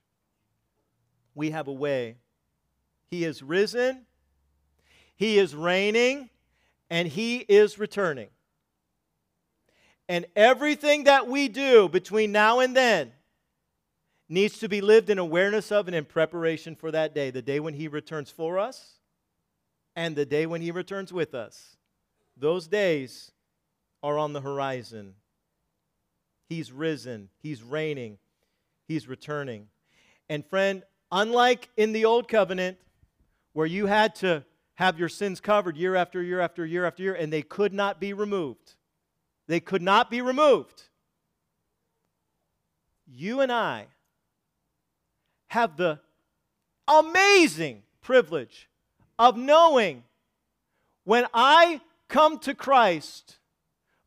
We 1.35 1.51
have 1.51 1.69
a 1.69 1.73
way. 1.73 2.17
He 3.11 3.25
is 3.25 3.43
risen, 3.43 4.07
he 5.17 5.39
is 5.39 5.55
reigning, 5.55 6.31
and 6.91 7.09
he 7.09 7.39
is 7.39 7.79
returning. 7.79 8.29
And 10.09 10.27
everything 10.37 11.05
that 11.05 11.27
we 11.29 11.49
do 11.49 11.89
between 11.89 12.33
now 12.33 12.61
and 12.61 12.77
then 12.77 13.13
needs 14.29 14.59
to 14.59 14.69
be 14.69 14.81
lived 14.81 15.11
in 15.11 15.19
awareness 15.19 15.71
of 15.71 15.89
and 15.89 15.95
in 15.95 16.05
preparation 16.05 16.75
for 16.75 16.91
that 16.91 17.15
day, 17.15 17.31
the 17.31 17.43
day 17.43 17.61
when 17.61 17.75
He 17.75 17.87
returns 17.87 18.31
for 18.31 18.59
us 18.59 18.99
and 19.95 20.17
the 20.17 20.25
day 20.25 20.47
when 20.47 20.63
He 20.63 20.71
returns 20.71 21.13
with 21.13 21.35
us. 21.35 21.77
Those 22.37 22.67
days 22.67 23.31
are 24.03 24.19
on 24.19 24.33
the 24.33 24.41
horizon. 24.41 25.15
He's 26.49 26.73
risen, 26.73 27.29
He's 27.43 27.63
reigning, 27.63 28.19
He's 28.89 29.07
returning. 29.07 29.69
And 30.29 30.47
friend, 30.47 30.83
unlike 31.13 31.69
in 31.77 31.93
the 31.93 32.07
Old 32.07 32.27
Covenant, 32.27 32.79
where 33.53 33.67
you 33.67 33.87
had 33.87 34.15
to 34.17 34.45
have 34.75 34.99
your 34.99 35.11
sins 35.11 35.41
covered 35.41 35.77
year 35.77 35.95
after 35.95 36.23
year 36.23 36.41
after 36.41 36.65
year 36.65 36.87
after 36.87 37.03
year, 37.03 37.15
and 37.15 37.33
they 37.33 37.43
could 37.43 37.73
not 37.73 38.01
be 38.01 38.15
removed. 38.15 38.75
They 39.47 39.61
could 39.61 39.83
not 39.83 40.11
be 40.11 40.23
removed. 40.23 40.85
You 43.07 43.41
and 43.41 43.53
I 43.53 43.89
have 45.49 45.77
the 45.77 46.01
amazing 46.89 47.83
privilege 48.01 48.71
of 49.19 49.37
knowing 49.37 50.05
when 51.05 51.27
I 51.35 51.83
come 52.09 52.39
to 52.41 52.55
Christ 52.55 53.37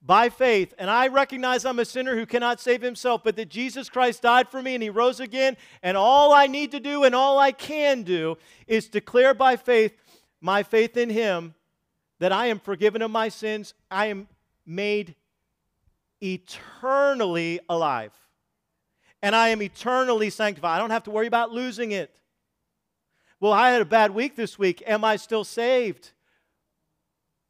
by 0.06 0.30
faith 0.30 0.74
and 0.78 0.89
I 0.89 1.08
recognize 1.08 1.65
I'm 1.65 1.80
a 1.80 1.86
sinner 1.86 2.15
who 2.15 2.26
cannot 2.26 2.60
save 2.60 2.82
himself, 2.82 3.24
but 3.24 3.36
that 3.38 3.50
Jesus 3.50 3.89
Christ 3.89 4.22
died 4.22 4.48
for 4.50 4.62
me 4.62 4.76
and 4.76 4.84
he 4.84 4.89
rose 4.89 5.20
again, 5.20 5.58
and 5.82 5.98
all 5.98 6.32
I 6.32 6.48
need 6.48 6.72
to 6.72 6.80
do 6.80 7.04
and 7.04 7.15
all 7.15 7.39
I 7.39 7.52
can 7.52 8.04
do 8.04 8.38
is 8.68 8.88
declare 8.88 9.34
by 9.34 9.56
faith 9.56 9.94
my 10.41 10.62
faith 10.62 10.96
in 10.96 11.10
him, 11.10 11.56
that 12.20 12.32
I 12.32 12.48
am 12.48 12.60
forgiven 12.60 13.02
of 13.02 13.10
my 13.10 13.30
sins, 13.30 13.74
I 13.89 14.08
am 14.08 14.28
made 14.65 15.15
eternally 16.22 17.60
alive. 17.68 18.13
And 19.24 19.36
I 19.36 19.50
am 19.50 19.62
eternally 19.63 20.30
sanctified. 20.30 20.76
I 20.76 20.78
don't 20.78 20.91
have 20.91 21.04
to 21.06 21.12
worry 21.12 21.26
about 21.26 21.52
losing 21.52 21.91
it. 21.91 22.22
Well, 23.39 23.54
I 23.54 23.72
had 23.72 23.82
a 23.82 23.86
bad 23.86 24.12
week 24.12 24.36
this 24.36 24.60
week. 24.60 24.84
Am 24.86 25.04
I 25.04 25.15
still 25.15 25.44
saved? 25.44 26.12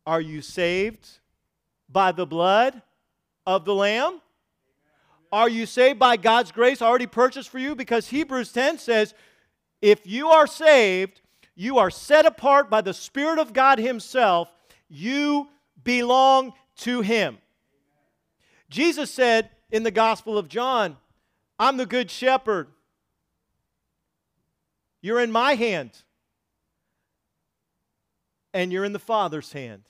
Are 0.06 0.22
you 0.22 0.42
saved 0.42 1.20
by 1.90 2.12
the 2.12 2.26
blood 2.26 2.82
of 3.46 3.66
the 3.66 3.76
Lamb? 3.76 4.22
Are 5.32 5.50
you 5.50 5.66
saved 5.66 6.00
by 6.00 6.18
God's 6.18 6.52
grace 6.52 6.82
already 6.82 7.08
purchased 7.08 7.50
for 7.50 7.60
you? 7.60 7.76
Because 7.76 8.08
Hebrews 8.08 8.52
10 8.52 8.78
says, 8.78 9.14
if 9.82 10.08
you 10.08 10.30
are 10.30 10.48
saved, 10.48 11.22
you 11.56 11.78
are 11.78 11.90
set 11.90 12.26
apart 12.26 12.70
by 12.70 12.82
the 12.82 12.94
Spirit 12.94 13.40
of 13.40 13.54
God 13.54 13.80
Himself. 13.80 14.50
You 14.88 15.48
belong 15.84 16.54
to 16.78 17.02
Him. 17.02 17.38
Jesus 18.70 19.12
said 19.12 19.50
in 19.72 19.84
the 19.84 19.92
Gospel 19.92 20.38
of 20.38 20.48
John, 20.48 20.98
I'm 21.60 21.78
the 21.78 21.86
good 21.86 22.10
shepherd. 22.12 22.68
You're 25.02 25.22
in 25.22 25.32
my 25.32 25.54
hand, 25.54 25.92
and 28.54 28.74
you're 28.74 28.86
in 28.86 28.94
the 28.94 29.00
Father's 29.00 29.54
hand. 29.54 29.84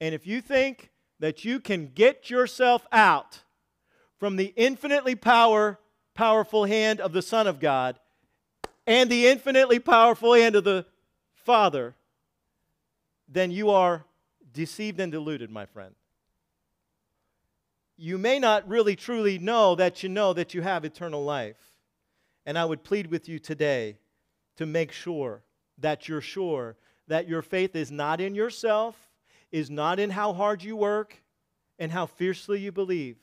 And 0.00 0.14
if 0.14 0.26
you 0.26 0.40
think 0.40 0.90
that 1.18 1.44
you 1.44 1.60
can 1.60 1.86
get 1.86 2.30
yourself 2.30 2.86
out 2.90 3.42
from 4.18 4.36
the 4.36 4.52
infinitely 4.56 5.14
power, 5.14 5.78
powerful 6.14 6.64
hand 6.64 7.00
of 7.00 7.12
the 7.12 7.22
Son 7.22 7.46
of 7.46 7.60
God 7.60 7.98
and 8.86 9.10
the 9.10 9.26
infinitely 9.26 9.78
powerful 9.78 10.34
hand 10.34 10.56
of 10.56 10.64
the 10.64 10.86
Father, 11.34 11.94
then 13.28 13.50
you 13.50 13.70
are 13.70 14.04
deceived 14.52 15.00
and 15.00 15.12
deluded, 15.12 15.50
my 15.50 15.66
friend. 15.66 15.94
You 17.96 18.16
may 18.16 18.38
not 18.38 18.66
really 18.66 18.96
truly 18.96 19.38
know 19.38 19.74
that 19.74 20.02
you 20.02 20.08
know 20.08 20.32
that 20.32 20.54
you 20.54 20.62
have 20.62 20.84
eternal 20.84 21.22
life. 21.22 21.58
And 22.46 22.58
I 22.58 22.64
would 22.64 22.82
plead 22.82 23.08
with 23.08 23.28
you 23.28 23.38
today 23.38 23.98
to 24.56 24.64
make 24.64 24.90
sure 24.90 25.42
that 25.78 26.08
you're 26.08 26.22
sure 26.22 26.76
that 27.08 27.28
your 27.28 27.42
faith 27.42 27.76
is 27.76 27.90
not 27.90 28.20
in 28.20 28.34
yourself, 28.34 29.09
is 29.52 29.70
not 29.70 29.98
in 29.98 30.10
how 30.10 30.32
hard 30.32 30.62
you 30.62 30.76
work 30.76 31.22
and 31.78 31.90
how 31.92 32.06
fiercely 32.06 32.60
you 32.60 32.72
believe, 32.72 33.16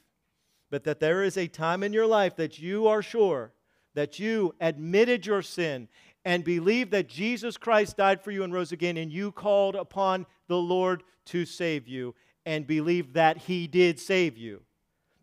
but 0.70 0.84
that 0.84 1.00
there 1.00 1.24
is 1.24 1.38
a 1.38 1.48
time 1.48 1.84
in 1.84 1.94
your 1.94 2.08
life 2.08 2.36
that 2.36 2.60
you 2.60 2.88
are 2.88 3.02
sure 3.02 3.54
that 3.98 4.20
you 4.20 4.54
admitted 4.62 5.26
your 5.26 5.42
sin 5.42 5.88
and 6.24 6.44
believed 6.44 6.92
that 6.92 7.10
Jesus 7.10 7.58
Christ 7.58 7.98
died 7.98 8.22
for 8.22 8.30
you 8.30 8.44
and 8.44 8.54
rose 8.54 8.72
again, 8.72 8.96
and 8.98 9.12
you 9.12 9.32
called 9.32 9.76
upon 9.76 10.28
the 10.48 10.58
Lord 10.58 11.02
to 11.26 11.46
save 11.46 11.88
you 11.88 12.14
and 12.46 12.68
believed 12.68 13.16
that 13.16 13.38
He 13.38 13.66
did 13.66 14.00
save 14.00 14.38
you, 14.38 14.62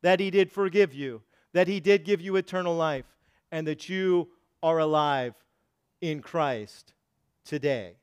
that 0.03 0.19
He 0.19 0.29
did 0.29 0.51
forgive 0.51 0.93
you, 0.93 1.23
that 1.53 1.69
He 1.69 1.79
did 1.79 2.05
give 2.05 2.21
you 2.21 2.35
eternal 2.35 2.75
life, 2.75 3.05
and 3.53 3.65
that 3.69 3.89
you 3.89 4.29
are 4.61 4.79
alive 4.79 5.35
in 6.01 6.21
Christ 6.21 6.95
today. 7.45 7.95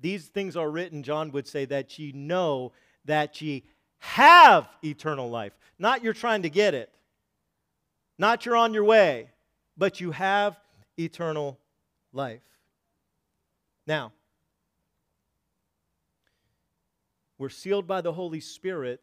These 0.00 0.26
things 0.26 0.56
are 0.56 0.70
written, 0.70 1.02
John 1.02 1.32
would 1.32 1.46
say, 1.46 1.64
that 1.66 1.98
ye 1.98 2.12
know 2.12 2.72
that 3.04 3.40
ye 3.40 3.64
have 3.98 4.68
eternal 4.84 5.30
life. 5.30 5.52
Not 5.78 6.02
you're 6.04 6.12
trying 6.12 6.42
to 6.42 6.50
get 6.50 6.74
it, 6.74 6.90
not 8.18 8.44
you're 8.44 8.56
on 8.56 8.74
your 8.74 8.84
way, 8.84 9.30
but 9.76 10.00
you 10.00 10.10
have 10.10 10.58
eternal 10.98 11.58
life. 12.12 12.42
Now, 13.86 14.12
we're 17.38 17.50
sealed 17.50 17.86
by 17.86 18.00
the 18.00 18.12
Holy 18.12 18.40
Spirit. 18.40 19.00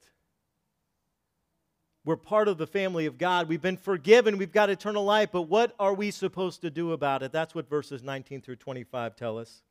We're 2.06 2.18
part 2.18 2.48
of 2.50 2.58
the 2.58 2.68
family 2.68 3.06
of 3.06 3.18
God. 3.18 3.48
We've 3.48 3.62
been 3.62 3.78
forgiven. 3.78 4.38
We've 4.38 4.52
got 4.52 4.70
eternal 4.70 5.06
life. 5.06 5.30
But 5.32 5.44
what 5.44 5.74
are 5.80 5.94
we 5.94 6.12
supposed 6.12 6.62
to 6.62 6.70
do 6.70 6.92
about 6.92 7.24
it? 7.24 7.32
That's 7.32 7.56
what 7.56 7.70
verses 7.70 8.04
19 8.04 8.42
through 8.42 8.58
25 8.58 9.16
tell 9.16 9.38
us. 9.38 9.62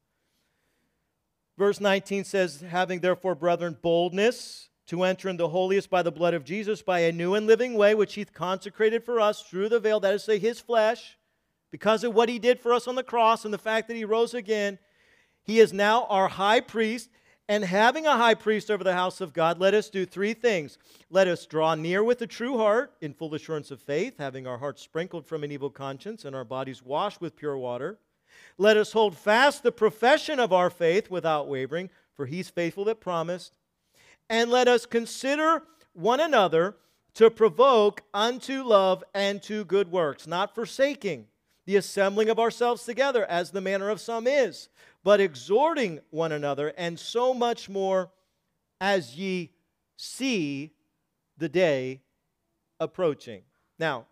Verse 1.62 1.80
19 1.80 2.24
says, 2.24 2.64
Having 2.68 2.98
therefore, 2.98 3.36
brethren, 3.36 3.78
boldness 3.80 4.68
to 4.88 5.04
enter 5.04 5.28
in 5.28 5.36
the 5.36 5.48
holiest 5.48 5.90
by 5.90 6.02
the 6.02 6.10
blood 6.10 6.34
of 6.34 6.42
Jesus, 6.42 6.82
by 6.82 6.98
a 6.98 7.12
new 7.12 7.34
and 7.34 7.46
living 7.46 7.74
way, 7.74 7.94
which 7.94 8.14
he 8.14 8.24
consecrated 8.24 9.04
for 9.04 9.20
us 9.20 9.42
through 9.42 9.68
the 9.68 9.78
veil, 9.78 10.00
that 10.00 10.12
is 10.12 10.24
say, 10.24 10.40
his 10.40 10.58
flesh, 10.58 11.16
because 11.70 12.02
of 12.02 12.14
what 12.14 12.28
he 12.28 12.40
did 12.40 12.58
for 12.58 12.74
us 12.74 12.88
on 12.88 12.96
the 12.96 13.04
cross 13.04 13.44
and 13.44 13.54
the 13.54 13.58
fact 13.58 13.86
that 13.86 13.96
he 13.96 14.04
rose 14.04 14.34
again. 14.34 14.76
He 15.44 15.60
is 15.60 15.72
now 15.72 16.06
our 16.06 16.26
high 16.26 16.58
priest. 16.58 17.10
And 17.48 17.64
having 17.64 18.06
a 18.06 18.16
high 18.16 18.34
priest 18.34 18.68
over 18.68 18.82
the 18.82 18.94
house 18.94 19.20
of 19.20 19.32
God, 19.32 19.60
let 19.60 19.72
us 19.72 19.88
do 19.88 20.04
three 20.04 20.34
things. 20.34 20.78
Let 21.10 21.28
us 21.28 21.46
draw 21.46 21.76
near 21.76 22.02
with 22.02 22.22
a 22.22 22.26
true 22.26 22.58
heart, 22.58 22.92
in 23.00 23.14
full 23.14 23.32
assurance 23.36 23.70
of 23.70 23.80
faith, 23.80 24.14
having 24.18 24.48
our 24.48 24.58
hearts 24.58 24.82
sprinkled 24.82 25.28
from 25.28 25.44
an 25.44 25.52
evil 25.52 25.70
conscience 25.70 26.24
and 26.24 26.34
our 26.34 26.44
bodies 26.44 26.82
washed 26.82 27.20
with 27.20 27.36
pure 27.36 27.56
water. 27.56 28.00
Let 28.58 28.76
us 28.76 28.92
hold 28.92 29.16
fast 29.16 29.62
the 29.62 29.72
profession 29.72 30.38
of 30.38 30.52
our 30.52 30.70
faith 30.70 31.10
without 31.10 31.48
wavering, 31.48 31.90
for 32.14 32.26
he's 32.26 32.50
faithful 32.50 32.84
that 32.84 33.00
promised. 33.00 33.54
And 34.28 34.50
let 34.50 34.68
us 34.68 34.86
consider 34.86 35.62
one 35.92 36.20
another 36.20 36.76
to 37.14 37.30
provoke 37.30 38.02
unto 38.14 38.62
love 38.62 39.04
and 39.14 39.42
to 39.42 39.64
good 39.64 39.90
works, 39.90 40.26
not 40.26 40.54
forsaking 40.54 41.26
the 41.66 41.76
assembling 41.76 42.28
of 42.28 42.38
ourselves 42.38 42.84
together, 42.84 43.24
as 43.26 43.50
the 43.50 43.60
manner 43.60 43.88
of 43.88 44.00
some 44.00 44.26
is, 44.26 44.68
but 45.04 45.20
exhorting 45.20 46.00
one 46.10 46.32
another, 46.32 46.72
and 46.76 46.98
so 46.98 47.32
much 47.32 47.68
more 47.68 48.10
as 48.80 49.16
ye 49.16 49.52
see 49.96 50.72
the 51.38 51.48
day 51.48 52.00
approaching. 52.80 53.42
Now, 53.78 54.06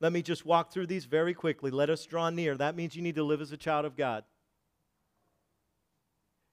let 0.00 0.12
me 0.12 0.22
just 0.22 0.44
walk 0.44 0.72
through 0.72 0.86
these 0.86 1.04
very 1.04 1.34
quickly. 1.34 1.70
Let 1.70 1.90
us 1.90 2.04
draw 2.04 2.30
near. 2.30 2.56
That 2.56 2.76
means 2.76 2.96
you 2.96 3.02
need 3.02 3.14
to 3.14 3.22
live 3.22 3.40
as 3.40 3.52
a 3.52 3.56
child 3.56 3.84
of 3.84 3.96
God. 3.96 4.24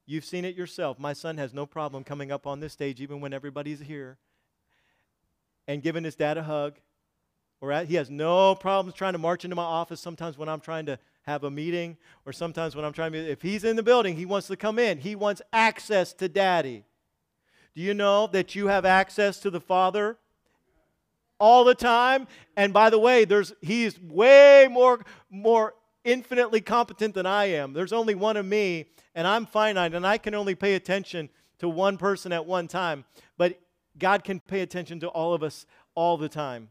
You've 0.06 0.26
seen 0.26 0.46
it 0.46 0.56
yourself. 0.56 1.00
My 1.00 1.14
son 1.14 1.38
has 1.38 1.54
no 1.54 1.66
problem 1.66 2.04
coming 2.04 2.32
up 2.32 2.46
on 2.46 2.60
this 2.60 2.74
stage, 2.74 3.02
even 3.02 3.22
when 3.22 3.34
everybody's 3.34 3.80
here, 3.80 4.18
and 5.68 5.82
giving 5.82 6.04
his 6.04 6.16
dad 6.16 6.38
a 6.38 6.44
hug. 6.44 6.80
Or 7.62 7.72
he 7.84 7.96
has 7.96 8.10
no 8.10 8.56
problems 8.56 8.96
trying 8.96 9.14
to 9.14 9.20
march 9.20 9.44
into 9.44 9.56
my 9.56 9.64
office 9.64 10.02
sometimes 10.02 10.38
when 10.38 10.50
I'm 10.50 10.60
trying 10.60 10.88
to 10.88 10.98
have 11.24 11.44
a 11.44 11.52
meeting, 11.52 11.98
or 12.26 12.34
sometimes 12.34 12.76
when 12.76 12.84
I'm 12.84 12.94
trying 12.94 13.12
to, 13.12 13.20
if 13.20 13.42
he's 13.42 13.64
in 13.64 13.76
the 13.76 13.84
building, 13.84 14.16
he 14.16 14.26
wants 14.26 14.48
to 14.48 14.56
come 14.56 14.80
in. 14.80 14.98
He 14.98 15.16
wants 15.16 15.42
access 15.54 16.14
to 16.14 16.28
daddy. 16.28 16.84
Do 17.76 17.82
you 17.82 17.94
know 17.94 18.28
that 18.28 18.56
you 18.56 18.68
have 18.68 18.86
access 18.86 19.40
to 19.42 19.50
the 19.50 19.62
Father 19.62 20.18
all 21.42 21.66
the 21.66 21.76
time? 21.76 22.28
And 22.56 22.72
by 22.72 22.90
the 22.90 23.00
way, 23.00 23.26
there's 23.26 23.54
he's 23.62 24.00
way 24.00 24.70
more 24.72 25.04
more 25.30 25.74
infinitely 26.04 26.62
competent 26.62 27.16
than 27.16 27.26
I 27.26 27.46
am. 27.46 27.74
There's 27.74 27.92
only 27.92 28.16
one 28.16 28.38
of 28.38 28.46
me, 28.46 28.86
and 29.14 29.28
I'm 29.28 29.46
finite, 29.46 29.94
and 29.94 30.08
I 30.08 30.18
can 30.18 30.34
only 30.34 30.56
pay 30.56 30.76
attention 30.76 31.30
to 31.60 31.68
one 31.68 31.98
person 31.98 32.32
at 32.32 32.46
one 32.46 32.68
time. 32.68 33.04
But 33.38 33.60
God 33.98 34.24
can 34.24 34.40
pay 34.40 34.62
attention 34.62 35.00
to 35.02 35.08
all 35.10 35.34
of 35.34 35.44
us 35.44 35.66
all 35.96 36.18
the 36.18 36.30
time. 36.30 36.70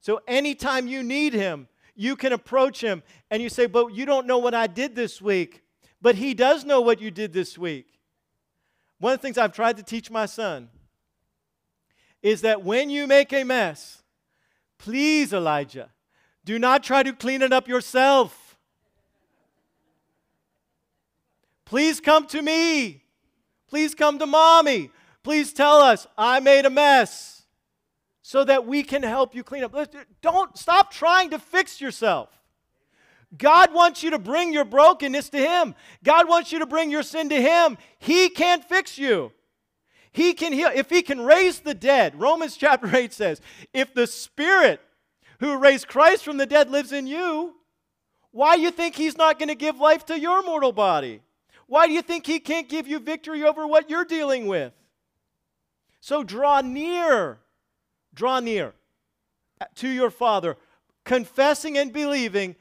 So 0.00 0.20
anytime 0.26 0.86
you 0.88 1.02
need 1.02 1.32
Him, 1.32 1.68
you 1.94 2.16
can 2.16 2.32
approach 2.32 2.82
Him 2.82 3.02
and 3.30 3.42
you 3.42 3.48
say, 3.48 3.66
But 3.66 3.94
you 3.94 4.04
don't 4.04 4.26
know 4.26 4.38
what 4.38 4.54
I 4.54 4.66
did 4.66 4.94
this 4.94 5.22
week. 5.22 5.62
But 6.02 6.16
He 6.16 6.34
does 6.34 6.64
know 6.64 6.80
what 6.80 7.00
you 7.00 7.10
did 7.10 7.32
this 7.32 7.56
week. 7.56 7.86
One 8.98 9.14
of 9.14 9.18
the 9.20 9.22
things 9.22 9.38
I've 9.38 9.52
tried 9.52 9.76
to 9.78 9.82
teach 9.82 10.10
my 10.10 10.26
son 10.26 10.68
is 12.24 12.40
that 12.40 12.64
when 12.64 12.88
you 12.88 13.06
make 13.06 13.34
a 13.34 13.44
mess, 13.44 14.02
please, 14.78 15.34
Elijah, 15.34 15.90
do 16.46 16.58
not 16.58 16.82
try 16.82 17.02
to 17.02 17.12
clean 17.12 17.42
it 17.42 17.52
up 17.52 17.68
yourself. 17.68 18.56
Please 21.66 22.00
come 22.00 22.26
to 22.28 22.40
me. 22.40 23.02
Please 23.68 23.94
come 23.94 24.18
to 24.18 24.26
mommy. 24.26 24.90
Please 25.22 25.52
tell 25.52 25.76
us, 25.82 26.06
I 26.16 26.40
made 26.40 26.64
a 26.64 26.70
mess 26.70 27.42
so 28.22 28.42
that 28.44 28.66
we 28.66 28.82
can 28.82 29.02
help 29.02 29.34
you 29.34 29.44
clean 29.44 29.62
up. 29.62 29.74
Don't 30.22 30.56
stop 30.56 30.90
trying 30.90 31.28
to 31.28 31.38
fix 31.38 31.78
yourself. 31.78 32.30
God 33.36 33.74
wants 33.74 34.02
you 34.02 34.10
to 34.10 34.18
bring 34.18 34.50
your 34.50 34.64
brokenness 34.64 35.28
to 35.30 35.38
Him. 35.38 35.74
God 36.02 36.26
wants 36.26 36.52
you 36.52 36.58
to 36.60 36.66
bring 36.66 36.90
your 36.90 37.02
sin 37.02 37.28
to 37.28 37.40
Him. 37.40 37.76
He 37.98 38.30
can't 38.30 38.64
fix 38.64 38.96
you. 38.96 39.32
He 40.14 40.32
can 40.32 40.52
heal. 40.52 40.70
If 40.72 40.88
He 40.88 41.02
can 41.02 41.20
raise 41.20 41.60
the 41.60 41.74
dead, 41.74 42.18
Romans 42.18 42.56
chapter 42.56 42.94
8 42.94 43.12
says, 43.12 43.40
if 43.74 43.92
the 43.92 44.06
Spirit 44.06 44.80
who 45.40 45.58
raised 45.58 45.88
Christ 45.88 46.24
from 46.24 46.36
the 46.36 46.46
dead 46.46 46.70
lives 46.70 46.92
in 46.92 47.08
you, 47.08 47.56
why 48.30 48.56
do 48.56 48.62
you 48.62 48.70
think 48.70 48.94
he's 48.94 49.16
not 49.16 49.38
going 49.38 49.48
to 49.48 49.54
give 49.54 49.78
life 49.78 50.06
to 50.06 50.18
your 50.18 50.42
mortal 50.42 50.72
body? 50.72 51.20
Why 51.66 51.86
do 51.86 51.92
you 51.92 52.02
think 52.02 52.26
he 52.26 52.38
can't 52.38 52.68
give 52.68 52.86
you 52.86 52.98
victory 52.98 53.44
over 53.44 53.66
what 53.66 53.90
you're 53.90 54.04
dealing 54.04 54.46
with? 54.46 54.72
So 56.00 56.22
draw 56.22 56.60
near, 56.60 57.38
draw 58.14 58.40
near 58.40 58.72
to 59.76 59.88
your 59.88 60.10
Father, 60.10 60.56
confessing 61.04 61.76
and 61.76 61.92
believing 61.92 62.54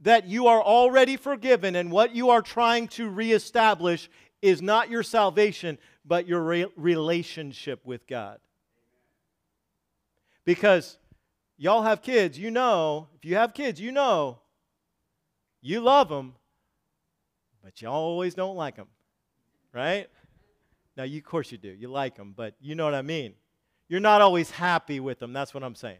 that 0.00 0.26
you 0.26 0.46
are 0.46 0.62
already 0.62 1.16
forgiven 1.16 1.74
and 1.74 1.90
what 1.90 2.14
you 2.14 2.30
are 2.30 2.42
trying 2.42 2.86
to 2.88 3.08
reestablish 3.08 4.08
is 4.42 4.62
not 4.62 4.90
your 4.90 5.02
salvation, 5.02 5.78
but 6.06 6.26
your 6.26 6.42
re- 6.42 6.66
relationship 6.76 7.84
with 7.84 8.06
God. 8.06 8.38
Because 10.44 10.98
y'all 11.56 11.82
have 11.82 12.02
kids, 12.02 12.38
you 12.38 12.50
know, 12.50 13.08
if 13.16 13.24
you 13.24 13.34
have 13.34 13.52
kids, 13.52 13.80
you 13.80 13.90
know, 13.90 14.38
you 15.60 15.80
love 15.80 16.08
them, 16.08 16.34
but 17.62 17.82
y'all 17.82 17.94
always 17.94 18.34
don't 18.34 18.56
like 18.56 18.76
them, 18.76 18.86
right? 19.72 20.08
Now, 20.96 21.02
you, 21.02 21.18
of 21.18 21.24
course 21.24 21.50
you 21.50 21.58
do. 21.58 21.68
You 21.68 21.88
like 21.88 22.14
them, 22.14 22.32
but 22.36 22.54
you 22.60 22.74
know 22.74 22.84
what 22.84 22.94
I 22.94 23.02
mean. 23.02 23.34
You're 23.88 24.00
not 24.00 24.22
always 24.22 24.50
happy 24.50 25.00
with 25.00 25.18
them. 25.18 25.32
That's 25.32 25.52
what 25.52 25.62
I'm 25.62 25.74
saying. 25.74 25.98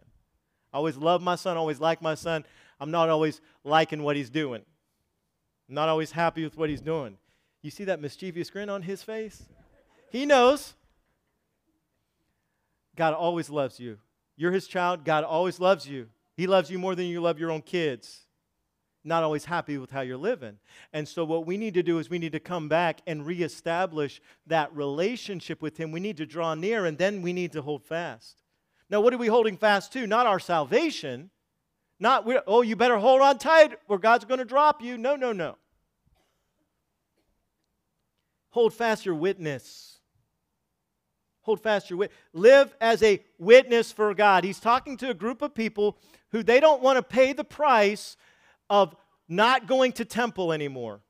I 0.73 0.77
always 0.77 0.97
love 0.97 1.23
my 1.23 1.37
son, 1.37 1.57
always 1.57 1.81
like 1.81 2.01
my 2.01 2.15
son. 2.15 2.45
I'm 2.79 2.91
not 2.91 3.09
always 3.09 3.41
liking 3.65 4.03
what 4.03 4.17
he's 4.17 4.31
doing. 4.31 4.63
I'm 5.69 5.75
not 5.75 5.89
always 5.89 6.13
happy 6.13 6.45
with 6.45 6.57
what 6.57 6.71
he's 6.71 6.81
doing. 6.81 7.17
You 7.63 7.71
see 7.71 7.85
that 7.85 8.01
mischievous 8.01 8.51
grin 8.51 8.69
on 8.69 8.83
his 8.83 9.03
face? 9.03 9.43
He 10.11 10.27
knows. 10.27 10.75
God 12.97 13.15
always 13.15 13.51
loves 13.51 13.79
you. 13.79 13.99
You're 14.37 14.53
his 14.53 14.67
child. 14.67 15.05
God 15.05 15.25
always 15.25 15.61
loves 15.61 15.89
you. 15.89 16.09
He 16.37 16.47
loves 16.47 16.71
you 16.71 16.79
more 16.79 16.95
than 16.95 17.07
you 17.07 17.21
love 17.21 17.39
your 17.39 17.51
own 17.51 17.63
kids. 17.63 18.27
Not 19.05 19.23
always 19.23 19.45
happy 19.45 19.79
with 19.79 19.91
how 19.91 20.01
you're 20.01 20.17
living. 20.17 20.59
And 20.93 21.07
so, 21.07 21.25
what 21.25 21.47
we 21.47 21.57
need 21.57 21.75
to 21.75 21.83
do 21.83 21.99
is 21.99 22.11
we 22.11 22.19
need 22.19 22.33
to 22.33 22.41
come 22.41 22.69
back 22.69 23.01
and 23.07 23.25
reestablish 23.25 24.21
that 24.47 24.75
relationship 24.75 25.63
with 25.63 25.77
him. 25.77 25.93
We 25.93 26.01
need 26.01 26.17
to 26.17 26.27
draw 26.27 26.55
near, 26.55 26.87
and 26.87 26.99
then 26.99 27.23
we 27.23 27.33
need 27.33 27.53
to 27.53 27.63
hold 27.63 27.85
fast. 27.85 28.43
Now, 28.91 29.01
what 29.01 29.15
are 29.15 29.19
we 29.19 29.29
holding 29.29 29.57
fast 29.57 29.93
to? 29.93 30.07
Not 30.07 30.27
our 30.27 30.41
salvation. 30.41 31.31
Not, 31.99 32.27
oh, 32.47 32.63
you 32.63 32.77
better 32.77 32.99
hold 32.99 33.23
on 33.23 33.39
tight 33.39 33.79
or 33.89 33.99
God's 33.99 34.25
going 34.25 34.39
to 34.39 34.45
drop 34.45 34.83
you. 34.83 34.99
No, 34.99 35.17
no, 35.17 35.33
no. 35.33 35.57
Hold 38.51 38.75
fast 38.75 39.07
your 39.07 39.15
witness 39.15 39.96
hold 41.47 41.61
fast 41.61 41.89
your 41.89 41.99
wit. 42.01 42.13
Live 42.33 42.75
as 42.81 43.03
a 43.03 43.23
witness 43.39 43.93
for 43.93 44.13
God. 44.15 44.43
He's 44.45 44.61
talking 44.61 44.97
to 44.99 45.11
a 45.11 45.15
group 45.15 45.43
of 45.43 45.55
people 45.55 45.97
who 46.33 46.43
they 46.43 46.61
don't 46.61 46.83
want 46.83 46.97
to 46.97 47.03
pay 47.03 47.33
the 47.33 47.45
price 47.45 48.17
of 48.69 48.95
not 49.29 49.69
going 49.69 49.93
to 49.93 50.05
temple 50.05 50.53
anymore. 50.53 51.01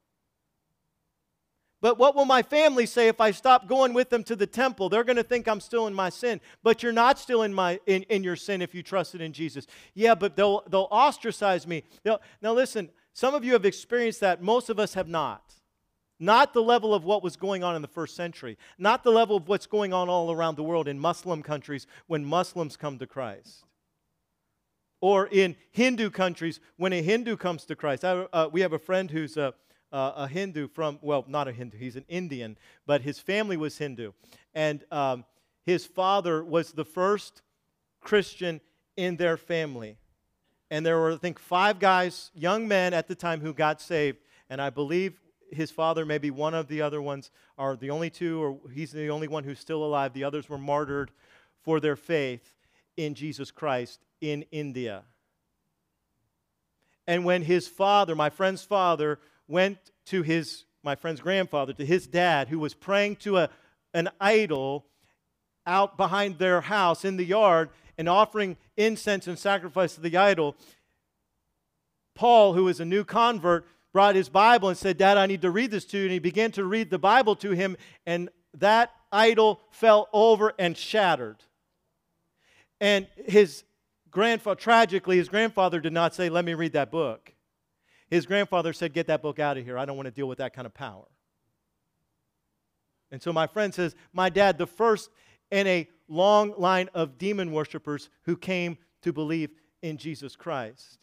But 1.80 1.98
what 1.98 2.14
will 2.14 2.26
my 2.26 2.42
family 2.42 2.84
say 2.84 3.08
if 3.08 3.18
I 3.18 3.30
stop 3.30 3.66
going 3.66 3.94
with 3.94 4.10
them 4.10 4.24
to 4.24 4.36
the 4.36 4.46
temple? 4.46 4.88
They're 4.88 5.04
going 5.04 5.16
to 5.16 5.22
think 5.22 5.48
I'm 5.48 5.60
still 5.60 5.86
in 5.86 5.94
my 5.94 6.10
sin. 6.10 6.40
But 6.62 6.82
you're 6.82 6.92
not 6.92 7.18
still 7.18 7.42
in, 7.42 7.54
my, 7.54 7.80
in, 7.86 8.02
in 8.04 8.22
your 8.22 8.36
sin 8.36 8.60
if 8.60 8.74
you 8.74 8.82
trusted 8.82 9.22
in 9.22 9.32
Jesus. 9.32 9.66
Yeah, 9.94 10.14
but 10.14 10.36
they'll, 10.36 10.64
they'll 10.68 10.88
ostracize 10.90 11.66
me. 11.66 11.82
They'll, 12.02 12.20
now, 12.42 12.52
listen, 12.52 12.90
some 13.14 13.34
of 13.34 13.42
you 13.44 13.54
have 13.54 13.64
experienced 13.64 14.20
that, 14.20 14.42
most 14.42 14.68
of 14.68 14.78
us 14.78 14.94
have 14.94 15.08
not. 15.08 15.54
Not 16.18 16.54
the 16.54 16.62
level 16.62 16.94
of 16.94 17.04
what 17.04 17.22
was 17.22 17.36
going 17.36 17.62
on 17.62 17.76
in 17.76 17.82
the 17.82 17.88
first 17.88 18.16
century, 18.16 18.56
not 18.78 19.04
the 19.04 19.10
level 19.10 19.36
of 19.36 19.48
what's 19.48 19.66
going 19.66 19.92
on 19.92 20.08
all 20.08 20.32
around 20.32 20.56
the 20.56 20.62
world 20.62 20.88
in 20.88 20.98
Muslim 20.98 21.42
countries 21.42 21.86
when 22.06 22.24
Muslims 22.24 22.76
come 22.76 22.98
to 22.98 23.06
Christ. 23.06 23.64
Or 25.02 25.26
in 25.26 25.56
Hindu 25.72 26.10
countries 26.10 26.58
when 26.78 26.94
a 26.94 27.02
Hindu 27.02 27.36
comes 27.36 27.66
to 27.66 27.76
Christ. 27.76 28.04
I, 28.04 28.26
uh, 28.32 28.48
we 28.50 28.62
have 28.62 28.72
a 28.72 28.78
friend 28.78 29.10
who's 29.10 29.36
a, 29.36 29.52
uh, 29.92 30.12
a 30.16 30.28
Hindu 30.28 30.68
from, 30.68 30.98
well, 31.02 31.24
not 31.28 31.48
a 31.48 31.52
Hindu, 31.52 31.76
he's 31.76 31.96
an 31.96 32.06
Indian, 32.08 32.56
but 32.86 33.02
his 33.02 33.18
family 33.18 33.58
was 33.58 33.76
Hindu. 33.76 34.12
And 34.54 34.84
um, 34.90 35.26
his 35.66 35.84
father 35.84 36.42
was 36.42 36.72
the 36.72 36.84
first 36.84 37.42
Christian 38.00 38.62
in 38.96 39.16
their 39.16 39.36
family. 39.36 39.98
And 40.70 40.84
there 40.84 40.98
were, 40.98 41.12
I 41.12 41.16
think, 41.16 41.38
five 41.38 41.78
guys, 41.78 42.30
young 42.34 42.66
men 42.66 42.94
at 42.94 43.06
the 43.06 43.14
time, 43.14 43.40
who 43.40 43.52
got 43.52 43.80
saved. 43.80 44.18
And 44.48 44.62
I 44.62 44.70
believe 44.70 45.20
his 45.50 45.70
father, 45.70 46.04
maybe 46.04 46.30
one 46.30 46.54
of 46.54 46.68
the 46.68 46.82
other 46.82 47.00
ones, 47.00 47.30
are 47.58 47.76
the 47.76 47.90
only 47.90 48.10
two, 48.10 48.42
or 48.42 48.58
he's 48.72 48.92
the 48.92 49.08
only 49.08 49.28
one 49.28 49.44
who's 49.44 49.60
still 49.60 49.84
alive. 49.84 50.12
The 50.12 50.24
others 50.24 50.48
were 50.48 50.58
martyred 50.58 51.10
for 51.62 51.80
their 51.80 51.96
faith 51.96 52.54
in 52.96 53.14
Jesus 53.14 53.50
Christ 53.50 54.00
in 54.20 54.44
India. 54.50 55.04
And 57.06 57.24
when 57.24 57.42
his 57.42 57.68
father, 57.68 58.14
my 58.14 58.30
friend's 58.30 58.64
father, 58.64 59.20
went 59.46 59.78
to 60.06 60.22
his, 60.22 60.64
my 60.82 60.94
friend's 60.94 61.20
grandfather, 61.20 61.72
to 61.74 61.86
his 61.86 62.06
dad, 62.06 62.48
who 62.48 62.58
was 62.58 62.74
praying 62.74 63.16
to 63.16 63.38
a, 63.38 63.50
an 63.94 64.08
idol 64.20 64.86
out 65.66 65.96
behind 65.96 66.38
their 66.38 66.60
house 66.60 67.04
in 67.04 67.16
the 67.16 67.24
yard 67.24 67.70
and 67.98 68.08
offering 68.08 68.56
incense 68.76 69.26
and 69.26 69.38
sacrifice 69.38 69.94
to 69.94 70.00
the 70.00 70.16
idol, 70.16 70.56
Paul, 72.14 72.54
who 72.54 72.68
is 72.68 72.80
a 72.80 72.84
new 72.84 73.04
convert, 73.04 73.66
brought 73.96 74.14
his 74.14 74.28
Bible 74.28 74.68
and 74.68 74.76
said, 74.76 74.98
Dad, 74.98 75.16
I 75.16 75.24
need 75.24 75.40
to 75.40 75.50
read 75.50 75.70
this 75.70 75.86
to 75.86 75.96
you. 75.96 76.02
And 76.02 76.12
he 76.12 76.18
began 76.18 76.52
to 76.52 76.66
read 76.66 76.90
the 76.90 76.98
Bible 76.98 77.34
to 77.36 77.52
him, 77.52 77.78
and 78.04 78.28
that 78.52 78.92
idol 79.10 79.62
fell 79.70 80.10
over 80.12 80.52
and 80.58 80.76
shattered. 80.76 81.42
And 82.78 83.06
his 83.16 83.64
grandfather, 84.10 84.60
tragically, 84.60 85.16
his 85.16 85.30
grandfather 85.30 85.80
did 85.80 85.94
not 85.94 86.14
say, 86.14 86.28
Let 86.28 86.44
me 86.44 86.52
read 86.52 86.74
that 86.74 86.90
book. 86.90 87.32
His 88.10 88.26
grandfather 88.26 88.74
said, 88.74 88.92
Get 88.92 89.06
that 89.06 89.22
book 89.22 89.38
out 89.38 89.56
of 89.56 89.64
here. 89.64 89.78
I 89.78 89.86
don't 89.86 89.96
want 89.96 90.08
to 90.08 90.12
deal 90.12 90.28
with 90.28 90.38
that 90.38 90.52
kind 90.52 90.66
of 90.66 90.74
power. 90.74 91.06
And 93.10 93.22
so 93.22 93.32
my 93.32 93.46
friend 93.46 93.72
says, 93.72 93.94
My 94.12 94.28
dad, 94.28 94.58
the 94.58 94.66
first 94.66 95.08
in 95.50 95.66
a 95.66 95.88
long 96.06 96.52
line 96.58 96.90
of 96.92 97.16
demon 97.16 97.50
worshippers 97.50 98.10
who 98.24 98.36
came 98.36 98.76
to 99.00 99.10
believe 99.14 99.52
in 99.80 99.96
Jesus 99.96 100.36
Christ. 100.36 100.98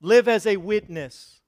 Live 0.00 0.28
as 0.28 0.46
a 0.46 0.56
witness. 0.56 1.40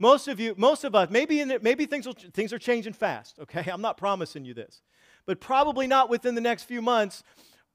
Most 0.00 0.28
of 0.28 0.38
you, 0.38 0.54
most 0.56 0.84
of 0.84 0.94
us, 0.94 1.10
maybe, 1.10 1.40
in 1.40 1.58
maybe 1.62 1.86
things, 1.86 2.06
will, 2.06 2.14
things 2.14 2.52
are 2.52 2.58
changing 2.58 2.92
fast, 2.92 3.38
okay? 3.40 3.68
I'm 3.72 3.80
not 3.80 3.96
promising 3.96 4.44
you 4.44 4.54
this. 4.54 4.82
But 5.26 5.40
probably 5.40 5.86
not 5.86 6.08
within 6.08 6.34
the 6.34 6.40
next 6.40 6.64
few 6.64 6.80
months 6.80 7.22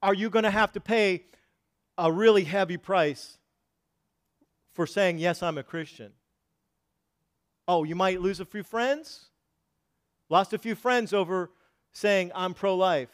are 0.01 0.13
you 0.13 0.29
going 0.29 0.43
to 0.43 0.51
have 0.51 0.71
to 0.73 0.79
pay 0.79 1.25
a 1.97 2.11
really 2.11 2.43
heavy 2.43 2.77
price 2.77 3.37
for 4.73 4.87
saying, 4.87 5.19
Yes, 5.19 5.43
I'm 5.43 5.57
a 5.57 5.63
Christian. 5.63 6.13
Oh, 7.67 7.83
you 7.83 7.95
might 7.95 8.21
lose 8.21 8.39
a 8.39 8.45
few 8.45 8.63
friends? 8.63 9.29
Lost 10.29 10.51
a 10.53 10.57
few 10.57 10.75
friends 10.75 11.13
over 11.13 11.51
saying, 11.91 12.31
I'm 12.33 12.53
pro 12.53 12.75
life. 12.75 13.11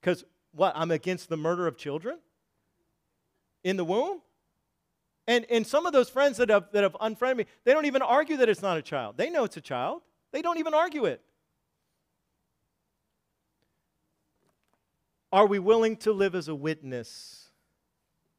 Because 0.00 0.24
what? 0.52 0.72
I'm 0.74 0.90
against 0.90 1.28
the 1.28 1.36
murder 1.36 1.66
of 1.66 1.76
children? 1.76 2.18
In 3.64 3.76
the 3.76 3.84
womb. 3.84 4.20
And, 5.26 5.44
and 5.50 5.66
some 5.66 5.84
of 5.84 5.92
those 5.92 6.08
friends 6.08 6.38
that 6.38 6.48
have, 6.48 6.68
that 6.72 6.82
have 6.82 6.96
unfriended 7.00 7.46
me, 7.46 7.52
they 7.64 7.72
don't 7.72 7.84
even 7.84 8.00
argue 8.00 8.38
that 8.38 8.48
it's 8.48 8.62
not 8.62 8.78
a 8.78 8.82
child. 8.82 9.16
They 9.18 9.28
know 9.28 9.44
it's 9.44 9.56
a 9.56 9.62
child, 9.62 10.02
they 10.32 10.42
don't 10.42 10.58
even 10.58 10.74
argue 10.74 11.04
it. 11.04 11.20
Are 15.30 15.46
we 15.46 15.58
willing 15.58 15.96
to 15.98 16.12
live 16.12 16.34
as 16.34 16.48
a 16.48 16.54
witness? 16.54 17.50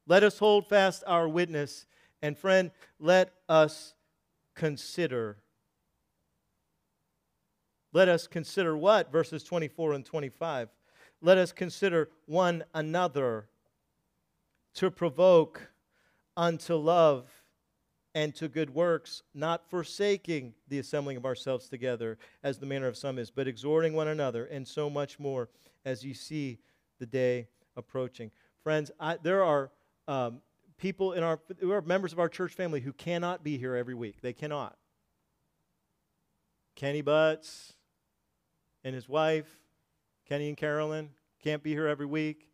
Let 0.06 0.24
us 0.24 0.38
hold 0.38 0.66
fast 0.66 1.04
our 1.06 1.28
witness. 1.28 1.86
And 2.20 2.36
friend, 2.36 2.72
let 2.98 3.32
us 3.48 3.94
consider. 4.56 5.38
Let 7.92 8.08
us 8.08 8.26
consider 8.26 8.76
what? 8.76 9.12
Verses 9.12 9.44
24 9.44 9.92
and 9.92 10.04
25. 10.04 10.68
Let 11.22 11.38
us 11.38 11.52
consider 11.52 12.10
one 12.26 12.64
another 12.74 13.48
to 14.74 14.90
provoke 14.90 15.70
unto 16.36 16.74
love 16.74 17.28
and 18.14 18.34
to 18.34 18.48
good 18.48 18.70
works, 18.70 19.22
not 19.34 19.68
forsaking 19.68 20.54
the 20.68 20.78
assembling 20.78 21.16
of 21.16 21.24
ourselves 21.24 21.68
together, 21.68 22.18
as 22.42 22.58
the 22.58 22.66
manner 22.66 22.88
of 22.88 22.96
some 22.96 23.18
is, 23.18 23.30
but 23.30 23.46
exhorting 23.46 23.92
one 23.94 24.08
another, 24.08 24.46
and 24.46 24.66
so 24.66 24.90
much 24.90 25.18
more 25.18 25.48
as 25.84 26.04
you 26.04 26.14
see 26.14 26.58
the 26.98 27.06
day 27.06 27.46
approaching. 27.76 28.30
Friends, 28.62 28.90
I, 28.98 29.16
there 29.22 29.44
are 29.44 29.70
um, 30.08 30.40
people 30.76 31.12
in 31.12 31.22
our, 31.22 31.38
who 31.60 31.70
are 31.70 31.82
members 31.82 32.12
of 32.12 32.18
our 32.18 32.28
church 32.28 32.52
family 32.52 32.80
who 32.80 32.92
cannot 32.92 33.44
be 33.44 33.58
here 33.58 33.76
every 33.76 33.94
week. 33.94 34.20
They 34.22 34.32
cannot. 34.32 34.76
Kenny 36.74 37.02
Butts 37.02 37.74
and 38.82 38.94
his 38.94 39.08
wife, 39.08 39.48
Kenny 40.28 40.48
and 40.48 40.56
Carolyn, 40.56 41.10
can't 41.42 41.62
be 41.62 41.70
here 41.70 41.86
every 41.86 42.06
week. 42.06 42.49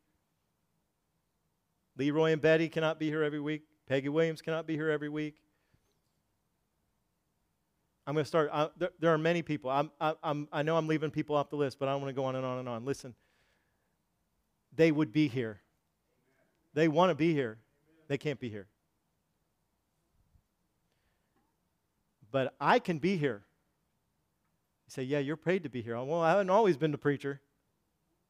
Leroy 1.97 2.33
and 2.33 2.43
Betty 2.43 2.69
cannot 2.69 2.99
be 2.99 3.09
here 3.09 3.23
every 3.23 3.41
week. 3.41 3.63
Peggy 3.89 4.09
Williams 4.09 4.43
cannot 4.43 4.67
be 4.67 4.75
here 4.75 4.91
every 4.91 5.09
week. 5.09 5.37
I'm 8.07 8.15
going 8.15 8.25
to 8.25 8.29
start. 8.29 8.51
I, 8.53 8.69
there, 8.77 8.91
there, 9.01 9.13
are 9.13 9.19
many 9.19 9.43
people. 9.43 9.71
I'm, 9.71 9.91
I, 10.01 10.15
I'm, 10.23 10.49
I 10.53 10.63
know 10.63 10.77
I'm 10.77 10.87
leaving 10.87 11.11
people 11.11 11.35
off 11.35 11.51
the 11.51 11.57
list, 11.57 11.79
but 11.79 11.89
I 11.89 11.95
want 11.97 12.09
to 12.09 12.13
go 12.13 12.25
on 12.25 12.37
and 12.37 12.47
on 12.47 12.59
and 12.59 12.69
on. 12.69 12.85
Listen, 12.85 13.15
they 14.75 14.93
would 14.93 15.13
be 15.13 15.27
here. 15.27 15.61
They 16.75 16.89
want 16.89 17.11
to 17.11 17.15
be 17.15 17.33
here. 17.33 17.59
They 18.09 18.19
can't 18.19 18.39
be 18.39 18.49
here. 18.49 18.69
But 22.31 22.55
I 22.61 22.79
can 22.79 22.99
be 22.99 23.17
here. 23.17 23.43
You 24.87 24.91
say, 24.91 25.03
Yeah, 25.03 25.19
you're 25.19 25.37
paid 25.37 25.63
to 25.65 25.69
be 25.69 25.83
here. 25.83 25.97
Well, 25.97 26.21
I 26.21 26.31
haven't 26.31 26.51
always 26.51 26.77
been 26.77 26.95
a 26.95 26.99
preacher. 26.99 27.41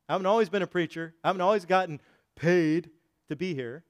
I 0.09 0.13
haven't 0.13 0.27
always 0.27 0.49
been 0.49 0.63
a 0.63 0.67
preacher. 0.67 1.15
I 1.25 1.29
haven't 1.29 1.43
always 1.43 1.65
gotten 1.65 2.01
paid 2.37 2.91
to 3.29 3.37
be 3.37 3.55
here. 3.55 3.85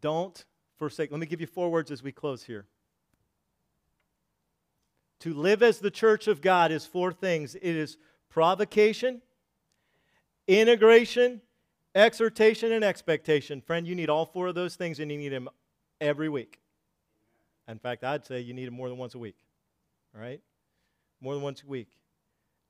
don't 0.00 0.44
forsake. 0.76 1.10
Let 1.10 1.20
me 1.20 1.26
give 1.26 1.40
you 1.40 1.46
four 1.46 1.70
words 1.70 1.90
as 1.90 2.02
we 2.02 2.12
close 2.12 2.44
here. 2.44 2.66
To 5.20 5.34
live 5.34 5.62
as 5.62 5.78
the 5.78 5.90
church 5.90 6.28
of 6.28 6.40
God 6.40 6.72
is 6.72 6.86
four 6.86 7.12
things 7.12 7.54
it 7.54 7.62
is 7.62 7.98
provocation, 8.30 9.20
integration, 10.46 11.42
exhortation, 11.94 12.72
and 12.72 12.84
expectation. 12.84 13.60
Friend, 13.60 13.86
you 13.86 13.94
need 13.94 14.08
all 14.08 14.24
four 14.24 14.46
of 14.48 14.54
those 14.54 14.76
things, 14.76 14.98
and 14.98 15.10
you 15.10 15.18
need 15.18 15.30
them 15.30 15.48
every 16.00 16.28
week. 16.28 16.60
In 17.68 17.78
fact, 17.78 18.02
I'd 18.02 18.24
say 18.24 18.40
you 18.40 18.54
need 18.54 18.66
them 18.66 18.74
more 18.74 18.88
than 18.88 18.98
once 18.98 19.14
a 19.14 19.18
week. 19.18 19.36
All 20.14 20.20
right? 20.20 20.40
More 21.20 21.34
than 21.34 21.42
once 21.42 21.62
a 21.62 21.66
week. 21.66 21.88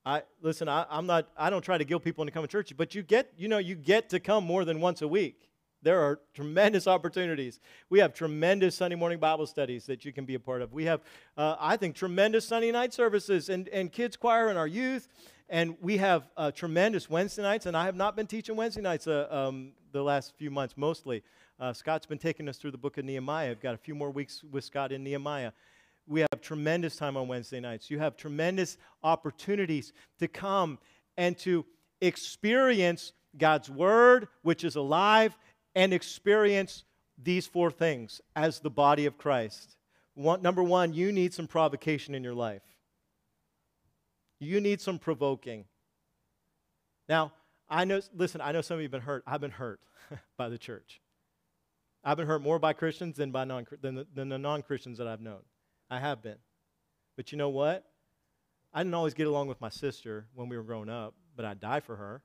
I 0.04 0.22
listen, 0.40 0.68
I, 0.68 0.86
I'm 0.90 1.06
not 1.06 1.28
I 1.36 1.50
don't 1.50 1.62
try 1.62 1.76
to 1.78 1.84
guilt 1.84 2.02
people 2.02 2.22
into 2.22 2.32
coming 2.32 2.48
to 2.48 2.52
church, 2.52 2.72
but 2.76 2.94
you 2.94 3.02
get, 3.02 3.32
you 3.36 3.48
know, 3.48 3.58
you 3.58 3.74
get 3.74 4.08
to 4.10 4.20
come 4.20 4.44
more 4.44 4.64
than 4.64 4.80
once 4.80 5.02
a 5.02 5.08
week. 5.08 5.50
There 5.82 6.00
are 6.00 6.20
tremendous 6.34 6.86
opportunities. 6.96 7.60
We 7.88 7.98
have 8.00 8.14
tremendous 8.14 8.76
Sunday 8.76 8.96
morning 8.96 9.18
Bible 9.18 9.46
studies 9.46 9.86
that 9.86 10.04
you 10.04 10.12
can 10.12 10.24
be 10.24 10.34
a 10.34 10.40
part 10.40 10.62
of. 10.62 10.72
We 10.72 10.84
have, 10.84 11.00
uh, 11.36 11.56
I 11.58 11.76
think, 11.76 11.96
tremendous 11.96 12.46
Sunday 12.46 12.70
night 12.70 12.92
services 12.92 13.48
and, 13.48 13.68
and 13.68 13.90
kids 13.92 14.16
choir 14.16 14.48
and 14.48 14.58
our 14.58 14.66
youth. 14.66 15.08
And 15.48 15.76
we 15.80 15.96
have 15.96 16.28
uh, 16.36 16.50
tremendous 16.52 17.10
Wednesday 17.10 17.42
nights. 17.42 17.66
And 17.66 17.76
I 17.76 17.84
have 17.84 17.96
not 17.96 18.14
been 18.14 18.26
teaching 18.26 18.56
Wednesday 18.56 18.82
nights 18.82 19.06
uh, 19.06 19.26
um, 19.30 19.72
the 19.92 20.02
last 20.02 20.34
few 20.36 20.50
months, 20.50 20.74
mostly. 20.76 21.22
Uh, 21.58 21.72
Scott's 21.72 22.06
been 22.06 22.18
taking 22.18 22.48
us 22.48 22.56
through 22.56 22.70
the 22.70 22.78
book 22.78 22.98
of 22.98 23.04
Nehemiah. 23.04 23.50
I've 23.50 23.60
got 23.60 23.74
a 23.74 23.78
few 23.78 23.94
more 23.94 24.10
weeks 24.10 24.42
with 24.50 24.64
Scott 24.64 24.92
in 24.92 25.02
Nehemiah. 25.02 25.52
We 26.06 26.20
have 26.20 26.40
tremendous 26.40 26.96
time 26.96 27.16
on 27.16 27.28
Wednesday 27.28 27.60
nights. 27.60 27.90
You 27.90 27.98
have 27.98 28.16
tremendous 28.16 28.76
opportunities 29.02 29.92
to 30.18 30.28
come 30.28 30.78
and 31.16 31.38
to 31.38 31.64
experience 32.00 33.12
God's 33.36 33.70
Word, 33.70 34.28
which 34.42 34.64
is 34.64 34.76
alive, 34.76 35.36
and 35.74 35.92
experience 35.92 36.84
these 37.22 37.46
four 37.46 37.70
things 37.70 38.20
as 38.34 38.60
the 38.60 38.70
body 38.70 39.06
of 39.06 39.18
Christ. 39.18 39.76
One, 40.14 40.42
number 40.42 40.62
one, 40.62 40.92
you 40.92 41.12
need 41.12 41.32
some 41.32 41.46
provocation 41.46 42.14
in 42.14 42.24
your 42.24 42.34
life. 42.34 42.62
You 44.40 44.60
need 44.60 44.80
some 44.80 44.98
provoking. 44.98 45.66
Now, 47.08 47.32
I 47.68 47.84
know, 47.84 48.00
listen, 48.14 48.40
I 48.40 48.52
know 48.52 48.62
some 48.62 48.76
of 48.76 48.80
you 48.80 48.86
have 48.86 48.92
been 48.92 49.00
hurt. 49.02 49.22
I've 49.26 49.40
been 49.40 49.50
hurt 49.50 49.80
by 50.36 50.48
the 50.48 50.58
church. 50.58 51.00
I've 52.02 52.16
been 52.16 52.26
hurt 52.26 52.42
more 52.42 52.58
by 52.58 52.72
Christians 52.72 53.16
than, 53.16 53.30
by 53.30 53.44
non, 53.44 53.66
than, 53.80 53.94
the, 53.94 54.06
than 54.14 54.28
the 54.30 54.38
non 54.38 54.62
Christians 54.62 54.98
that 54.98 55.06
I've 55.06 55.20
known. 55.20 55.40
I 55.90 55.98
have 55.98 56.22
been. 56.22 56.38
But 57.16 57.32
you 57.32 57.38
know 57.38 57.48
what? 57.48 57.84
I 58.72 58.80
didn't 58.80 58.94
always 58.94 59.14
get 59.14 59.26
along 59.26 59.48
with 59.48 59.60
my 59.60 59.68
sister 59.68 60.26
when 60.34 60.48
we 60.48 60.56
were 60.56 60.62
growing 60.62 60.88
up, 60.88 61.14
but 61.36 61.44
I'd 61.44 61.60
die 61.60 61.80
for 61.80 61.96
her. 61.96 62.22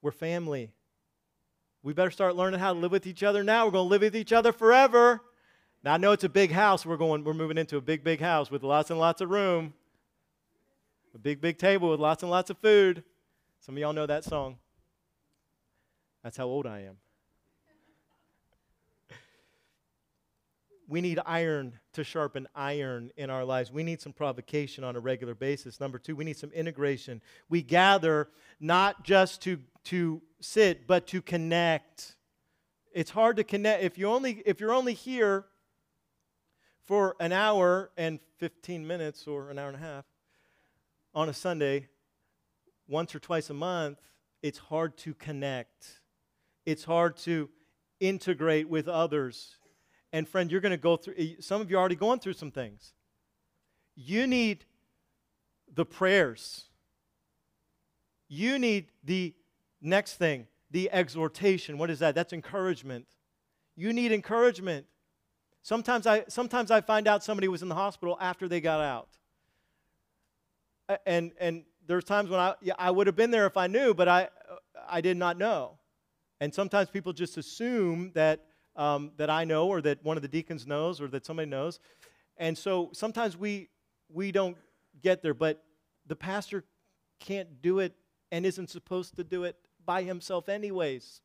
We're 0.00 0.10
family. 0.10 0.72
We 1.82 1.92
better 1.92 2.10
start 2.10 2.34
learning 2.34 2.60
how 2.60 2.72
to 2.72 2.78
live 2.78 2.92
with 2.92 3.06
each 3.06 3.22
other 3.22 3.44
now. 3.44 3.66
We're 3.66 3.72
going 3.72 3.86
to 3.86 3.90
live 3.90 4.02
with 4.02 4.16
each 4.16 4.32
other 4.32 4.52
forever. 4.52 5.20
Now 5.82 5.94
I 5.94 5.96
know 5.98 6.12
it's 6.12 6.24
a 6.24 6.30
big 6.30 6.50
house. 6.50 6.86
We're 6.86 6.96
going 6.96 7.24
we're 7.24 7.34
moving 7.34 7.58
into 7.58 7.76
a 7.76 7.80
big 7.82 8.02
big 8.02 8.20
house 8.20 8.50
with 8.50 8.62
lots 8.62 8.90
and 8.90 8.98
lots 8.98 9.20
of 9.20 9.28
room. 9.28 9.74
A 11.14 11.18
big 11.18 11.42
big 11.42 11.58
table 11.58 11.90
with 11.90 12.00
lots 12.00 12.22
and 12.22 12.30
lots 12.30 12.48
of 12.48 12.56
food. 12.58 13.04
Some 13.60 13.76
of 13.76 13.78
y'all 13.78 13.92
know 13.92 14.06
that 14.06 14.24
song. 14.24 14.56
That's 16.22 16.38
how 16.38 16.46
old 16.46 16.66
I 16.66 16.80
am. 16.80 16.96
We 20.88 21.00
need 21.00 21.18
iron 21.24 21.78
to 21.92 22.04
sharpen 22.04 22.46
iron 22.54 23.10
in 23.16 23.30
our 23.30 23.44
lives. 23.44 23.72
We 23.72 23.82
need 23.82 24.00
some 24.00 24.12
provocation 24.12 24.84
on 24.84 24.96
a 24.96 25.00
regular 25.00 25.34
basis. 25.34 25.80
Number 25.80 25.98
two, 25.98 26.16
we 26.16 26.24
need 26.24 26.36
some 26.36 26.50
integration. 26.50 27.22
We 27.48 27.62
gather 27.62 28.28
not 28.60 29.04
just 29.04 29.42
to, 29.42 29.60
to 29.84 30.22
sit, 30.40 30.86
but 30.86 31.06
to 31.08 31.22
connect. 31.22 32.16
It's 32.92 33.10
hard 33.10 33.36
to 33.36 33.44
connect. 33.44 33.82
If, 33.82 33.98
you 33.98 34.08
only, 34.08 34.42
if 34.44 34.60
you're 34.60 34.72
only 34.72 34.94
here 34.94 35.46
for 36.84 37.16
an 37.18 37.32
hour 37.32 37.90
and 37.96 38.20
15 38.38 38.86
minutes 38.86 39.26
or 39.26 39.50
an 39.50 39.58
hour 39.58 39.68
and 39.68 39.76
a 39.76 39.80
half 39.80 40.04
on 41.14 41.28
a 41.28 41.34
Sunday, 41.34 41.88
once 42.88 43.14
or 43.14 43.18
twice 43.18 43.48
a 43.50 43.54
month, 43.54 43.98
it's 44.42 44.58
hard 44.58 44.96
to 44.98 45.14
connect. 45.14 46.00
It's 46.66 46.84
hard 46.84 47.16
to 47.18 47.48
integrate 48.00 48.68
with 48.68 48.88
others. 48.88 49.56
And 50.14 50.28
friend, 50.28 50.48
you're 50.48 50.60
going 50.60 50.70
to 50.70 50.76
go 50.76 50.96
through, 50.96 51.14
eh, 51.18 51.34
some 51.40 51.60
of 51.60 51.68
you 51.68 51.76
are 51.76 51.80
already 51.80 51.96
going 51.96 52.20
through 52.20 52.34
some 52.34 52.52
things. 52.52 52.92
You 53.96 54.28
need 54.28 54.64
the 55.74 55.84
prayers. 55.84 56.66
You 58.28 58.60
need 58.60 58.86
the 59.02 59.34
next 59.82 60.14
thing, 60.14 60.46
the 60.70 60.88
exhortation. 60.92 61.78
What 61.78 61.90
is 61.90 61.98
that? 61.98 62.14
That's 62.14 62.32
encouragement. 62.32 63.08
You 63.74 63.92
need 63.92 64.12
encouragement. 64.12 64.86
Sometimes 65.62 66.06
I, 66.06 66.22
sometimes 66.28 66.70
I 66.70 66.80
find 66.80 67.08
out 67.08 67.24
somebody 67.24 67.48
was 67.48 67.62
in 67.62 67.68
the 67.68 67.74
hospital 67.74 68.16
after 68.20 68.46
they 68.46 68.60
got 68.60 68.80
out. 68.80 69.08
And, 71.04 71.32
and 71.40 71.64
there's 71.88 72.04
times 72.04 72.30
when 72.30 72.38
I, 72.38 72.54
yeah, 72.62 72.74
I 72.78 72.92
would 72.92 73.08
have 73.08 73.16
been 73.16 73.32
there 73.32 73.46
if 73.46 73.56
I 73.56 73.66
knew, 73.66 73.94
but 73.94 74.06
I, 74.06 74.28
I 74.88 75.00
did 75.00 75.16
not 75.16 75.38
know. 75.38 75.80
And 76.40 76.54
sometimes 76.54 76.88
people 76.88 77.12
just 77.12 77.36
assume 77.36 78.12
that, 78.14 78.44
um, 78.76 79.12
that 79.16 79.30
I 79.30 79.44
know 79.44 79.68
or 79.68 79.80
that 79.82 80.04
one 80.04 80.16
of 80.16 80.22
the 80.22 80.28
deacons 80.28 80.66
knows 80.66 81.00
or 81.00 81.08
that 81.08 81.24
somebody 81.24 81.48
knows. 81.48 81.80
And 82.36 82.56
so 82.56 82.90
sometimes 82.92 83.36
we, 83.36 83.68
we 84.12 84.32
don't 84.32 84.56
get 85.02 85.22
there, 85.22 85.34
but 85.34 85.62
the 86.06 86.16
pastor 86.16 86.64
can't 87.20 87.62
do 87.62 87.78
it 87.78 87.94
and 88.32 88.44
isn't 88.44 88.70
supposed 88.70 89.16
to 89.16 89.24
do 89.24 89.44
it 89.44 89.56
by 89.84 90.02
himself, 90.02 90.48
anyways. 90.48 91.20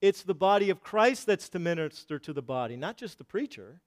It's 0.00 0.22
the 0.22 0.34
body 0.34 0.70
of 0.70 0.82
Christ 0.82 1.26
that's 1.26 1.48
to 1.50 1.58
minister 1.58 2.18
to 2.18 2.32
the 2.32 2.42
body, 2.42 2.76
not 2.76 2.96
just 2.96 3.18
the 3.18 3.24
preacher. 3.24 3.80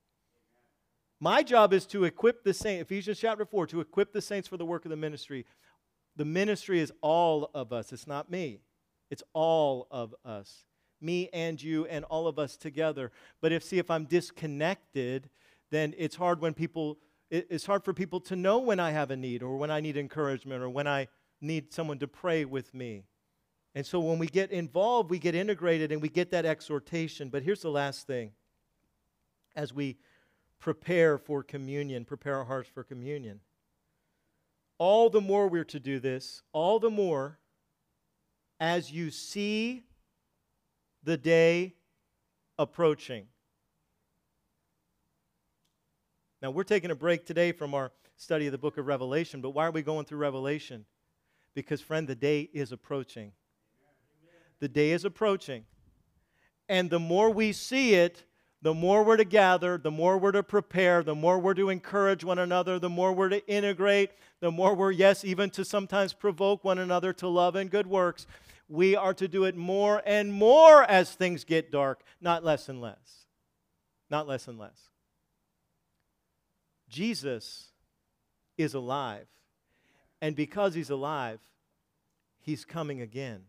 My 1.19 1.43
job 1.43 1.73
is 1.73 1.85
to 1.87 2.03
equip 2.03 2.43
the 2.43 2.53
saints, 2.53 2.83
Ephesians 2.83 3.19
chapter 3.19 3.45
4, 3.45 3.67
to 3.67 3.81
equip 3.81 4.13
the 4.13 4.21
saints 4.21 4.47
for 4.47 4.57
the 4.57 4.65
work 4.65 4.85
of 4.85 4.91
the 4.91 4.97
ministry. 4.97 5.45
The 6.15 6.25
ministry 6.25 6.79
is 6.79 6.91
all 7.01 7.51
of 7.53 7.71
us, 7.71 7.93
it's 7.93 8.07
not 8.07 8.31
me. 8.31 8.59
It's 9.09 9.23
all 9.33 9.87
of 9.89 10.13
us. 10.25 10.65
Me 10.99 11.29
and 11.33 11.61
you 11.61 11.85
and 11.85 12.05
all 12.05 12.27
of 12.27 12.39
us 12.39 12.57
together. 12.57 13.11
But 13.41 13.51
if, 13.51 13.63
see, 13.63 13.77
if 13.77 13.91
I'm 13.91 14.05
disconnected, 14.05 15.29
then 15.69 15.93
it's 15.97 16.15
hard 16.15 16.41
when 16.41 16.53
people, 16.53 16.97
it's 17.29 17.65
hard 17.65 17.83
for 17.83 17.93
people 17.93 18.19
to 18.21 18.35
know 18.35 18.59
when 18.59 18.79
I 18.79 18.91
have 18.91 19.11
a 19.11 19.17
need 19.17 19.43
or 19.43 19.57
when 19.57 19.71
I 19.71 19.79
need 19.79 19.97
encouragement 19.97 20.63
or 20.63 20.69
when 20.69 20.87
I 20.87 21.07
need 21.41 21.73
someone 21.73 21.99
to 21.99 22.07
pray 22.07 22.45
with 22.45 22.73
me. 22.73 23.03
And 23.75 23.85
so 23.85 23.99
when 23.99 24.17
we 24.17 24.27
get 24.27 24.51
involved, 24.51 25.11
we 25.11 25.19
get 25.19 25.35
integrated 25.35 25.91
and 25.91 26.01
we 26.01 26.09
get 26.09 26.31
that 26.31 26.45
exhortation. 26.45 27.29
But 27.29 27.43
here's 27.43 27.61
the 27.61 27.69
last 27.69 28.07
thing 28.07 28.31
as 29.55 29.73
we 29.73 29.97
prepare 30.59 31.17
for 31.17 31.43
communion, 31.43 32.05
prepare 32.05 32.37
our 32.37 32.45
hearts 32.45 32.69
for 32.73 32.83
communion. 32.83 33.41
All 34.79 35.09
the 35.09 35.21
more 35.21 35.47
we're 35.47 35.63
to 35.65 35.79
do 35.79 35.99
this, 35.99 36.41
all 36.53 36.79
the 36.79 36.89
more 36.89 37.39
as 38.59 38.91
you 38.91 39.11
see 39.11 39.83
the 41.07 41.15
day 41.17 41.73
approaching. 42.59 43.25
Now, 46.41 46.51
we're 46.51 46.65
taking 46.65 46.91
a 46.91 46.95
break 46.95 47.25
today 47.25 47.53
from 47.53 47.73
our 47.73 47.91
study 48.17 48.47
of 48.47 48.51
the 48.51 48.57
book 48.57 48.77
of 48.77 48.85
Revelation, 48.85 49.39
but 49.39 49.51
why 49.51 49.65
are 49.65 49.71
we 49.71 49.81
going 49.81 50.05
through 50.05 50.17
Revelation? 50.17 50.85
Because, 51.55 51.79
friend, 51.79 52.07
the 52.07 52.13
day 52.13 52.49
is 52.53 52.71
approaching 52.71 53.31
the 54.59 54.67
day 54.67 54.91
is 54.91 55.05
approaching. 55.05 55.65
And 56.69 56.89
the 56.89 56.99
more 56.99 57.29
we 57.29 57.51
see 57.51 57.93
it, 57.93 58.23
the 58.61 58.73
more 58.73 59.03
we're 59.03 59.17
to 59.17 59.23
gather, 59.23 59.77
the 59.77 59.91
more 59.91 60.17
we're 60.17 60.31
to 60.31 60.43
prepare, 60.43 61.03
the 61.03 61.15
more 61.15 61.37
we're 61.37 61.53
to 61.53 61.69
encourage 61.69 62.23
one 62.23 62.39
another, 62.39 62.79
the 62.79 62.89
more 62.89 63.13
we're 63.13 63.29
to 63.29 63.47
integrate, 63.47 64.11
the 64.39 64.51
more 64.51 64.73
we're, 64.73 64.91
yes, 64.91 65.23
even 65.23 65.49
to 65.51 65.63
sometimes 65.63 66.13
provoke 66.13 66.63
one 66.63 66.79
another 66.79 67.13
to 67.13 67.27
love 67.27 67.55
and 67.55 67.69
good 67.69 67.87
works. 67.87 68.25
We 68.69 68.95
are 68.95 69.13
to 69.13 69.27
do 69.27 69.45
it 69.45 69.55
more 69.55 70.01
and 70.05 70.33
more 70.33 70.83
as 70.83 71.13
things 71.13 71.43
get 71.43 71.71
dark, 71.71 72.01
not 72.19 72.43
less 72.43 72.67
and 72.67 72.81
less. 72.81 73.25
Not 74.09 74.27
less 74.27 74.47
and 74.47 74.57
less. 74.57 74.89
Jesus 76.89 77.67
is 78.57 78.73
alive. 78.73 79.27
And 80.21 80.35
because 80.35 80.73
he's 80.73 80.89
alive, 80.89 81.39
he's 82.39 82.65
coming 82.65 83.01
again. 83.01 83.43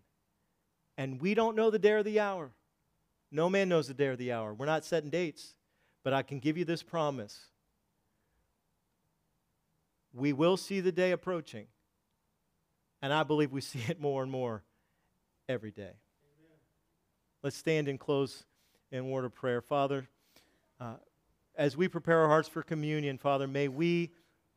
And 0.97 1.21
we 1.21 1.35
don't 1.35 1.57
know 1.57 1.71
the 1.71 1.79
day 1.79 1.93
or 1.93 2.03
the 2.03 2.21
hour. 2.21 2.51
No 3.31 3.49
man 3.49 3.69
knows 3.69 3.89
the 3.89 3.95
day 3.95 4.07
or 4.07 4.17
the 4.17 4.33
hour. 4.33 4.55
We're 4.55 4.67
not 4.67 4.85
setting 4.85 5.11
dates, 5.11 5.55
but 6.03 6.13
I 6.13 6.23
can 6.23 6.39
give 6.39 6.57
you 6.57 6.65
this 6.65 6.83
promise. 6.83 7.39
We 10.13 10.33
will 10.33 10.57
see 10.57 10.81
the 10.81 10.93
day 10.93 11.13
approaching. 11.13 11.67
And 13.01 13.13
I 13.13 13.23
believe 13.23 13.53
we 13.53 13.61
see 13.63 13.83
it 13.89 14.01
more 14.01 14.23
and 14.23 14.31
more 14.31 14.63
every 15.49 15.71
day. 15.71 15.83
Amen. 15.83 16.59
Let's 17.43 17.57
stand 17.57 17.89
and 17.89 17.99
close 17.99 18.45
in 18.91 19.11
word 19.11 19.25
of 19.25 19.35
prayer. 19.35 19.61
Father, 19.61 20.09
uh, 20.81 20.95
as 21.57 21.77
we 21.77 21.89
prepare 21.89 22.21
our 22.21 22.29
hearts 22.29 22.49
for 22.49 22.63
communion, 22.63 23.19
Father, 23.19 23.47
may 23.47 23.69
we 23.69 24.13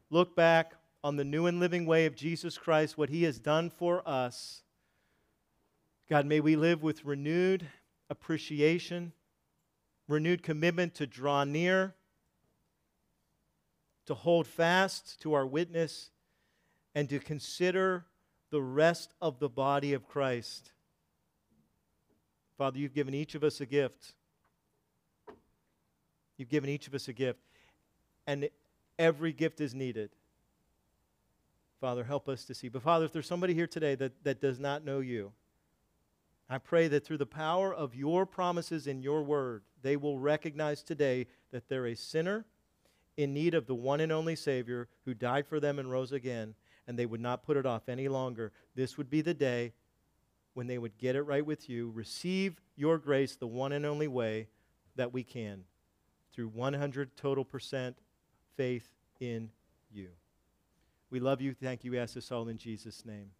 look 0.10 0.36
back 0.36 0.74
on 1.04 1.16
the 1.16 1.24
new 1.24 1.48
and 1.48 1.60
living 1.60 1.86
way 1.86 2.06
of 2.06 2.16
Jesus 2.16 2.58
Christ, 2.58 2.98
what 2.98 3.10
he 3.10 3.24
has 3.24 3.40
done 3.40 3.70
for 3.70 4.08
us 4.08 4.64
God, 6.12 6.26
may 6.26 6.42
we 6.42 6.58
live 6.58 6.84
with 6.84 7.06
renewed 7.06 7.66
appreciation, 8.10 9.14
renewed 10.10 10.44
commitment 10.44 10.94
to 10.96 11.08
draw 11.08 11.46
near, 11.46 11.96
to 14.08 14.14
hold 14.14 14.46
fast 14.46 15.22
to 15.22 15.32
our 15.32 15.48
witness, 15.48 16.12
and 16.94 17.08
to 17.08 17.18
consider 17.18 18.04
the 18.50 18.62
rest 18.62 19.14
of 19.22 19.40
the 19.40 19.48
body 19.48 19.94
of 19.94 20.06
Christ. 20.06 20.74
Father, 22.62 22.78
you've 22.78 22.94
given 22.94 23.16
each 23.16 23.34
of 23.34 23.44
us 23.44 23.60
a 23.60 23.66
gift. 23.66 24.14
You've 26.38 26.50
given 26.50 26.70
each 26.70 26.86
of 26.86 26.94
us 26.94 27.08
a 27.08 27.14
gift. 27.14 27.40
And 28.28 28.50
every 29.00 29.34
gift 29.34 29.62
is 29.62 29.74
needed. 29.74 30.12
Father, 31.80 32.04
help 32.04 32.30
us 32.30 32.46
to 32.46 32.54
see. 32.54 32.70
But 32.70 32.84
Father, 32.84 33.06
if 33.06 33.14
there's 33.14 33.26
somebody 33.26 33.56
here 33.56 33.66
today 33.66 33.96
that, 33.96 34.24
that 34.24 34.42
does 34.42 34.60
not 34.60 34.86
know 34.86 35.00
you, 35.00 35.32
I 36.52 36.60
pray 36.60 36.88
that 36.90 37.04
through 37.04 37.18
the 37.18 37.26
power 37.26 37.74
of 37.74 37.96
your 37.96 38.28
promises 38.28 38.86
in 38.86 39.02
your 39.02 39.24
word, 39.24 39.64
they 39.82 39.98
will 39.98 40.20
recognize 40.20 40.84
today 40.84 41.26
that 41.50 41.68
they're 41.68 41.88
a 41.88 41.96
sinner 41.96 42.46
in 43.18 43.34
need 43.34 43.56
of 43.56 43.66
the 43.66 43.74
one 43.74 44.02
and 44.02 44.12
only 44.12 44.36
Savior 44.36 44.88
who 45.06 45.16
died 45.16 45.48
for 45.48 45.60
them 45.60 45.80
and 45.80 45.90
rose 45.90 46.12
again, 46.12 46.54
and 46.88 46.96
they 46.96 47.08
would 47.08 47.22
not 47.22 47.42
put 47.42 47.58
it 47.58 47.66
off 47.66 47.90
any 47.90 48.08
longer. 48.08 48.52
This 48.76 49.00
would 49.00 49.10
be 49.10 49.22
the 49.22 49.34
day 49.34 49.74
when 50.54 50.68
they 50.68 50.78
would 50.78 50.98
get 50.98 51.16
it 51.16 51.22
right 51.24 51.46
with 51.46 51.70
you, 51.70 51.92
receive 51.92 52.60
your 52.76 52.98
grace 52.98 53.36
the 53.36 53.48
one 53.48 53.72
and 53.72 53.86
only 53.86 54.08
way 54.08 54.48
that 54.96 55.14
we 55.14 55.24
can 55.24 55.64
through 56.34 56.48
100 56.50 57.16
total 57.16 57.46
percent 57.46 57.98
faith 58.56 58.90
in 59.20 59.50
you. 59.92 60.10
We 61.10 61.20
love 61.20 61.42
you. 61.42 61.54
Thank 61.54 61.84
you. 61.84 61.92
We 61.92 62.00
ask 62.00 62.14
this 62.16 62.32
all 62.32 62.48
in 62.48 62.58
Jesus' 62.58 63.06
name. 63.06 63.32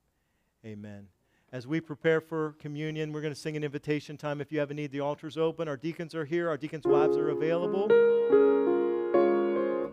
Amen. 0.66 1.08
As 1.52 1.68
we 1.68 1.82
prepare 1.82 2.22
for 2.22 2.56
communion, 2.60 3.12
we're 3.12 3.22
going 3.22 3.34
to 3.34 3.40
sing 3.40 3.58
an 3.58 3.64
invitation 3.64 4.16
time. 4.18 4.40
If 4.40 4.52
you 4.52 4.60
have 4.60 4.72
a 4.72 4.74
need, 4.74 4.92
the 4.92 5.02
altar's 5.02 5.38
open. 5.38 5.68
Our 5.68 5.78
deacons 5.78 6.16
are 6.16 6.26
here, 6.26 6.48
our 6.50 6.58
deacons' 6.58 6.86
wives 6.86 7.18
are 7.18 7.30
available. 7.30 7.88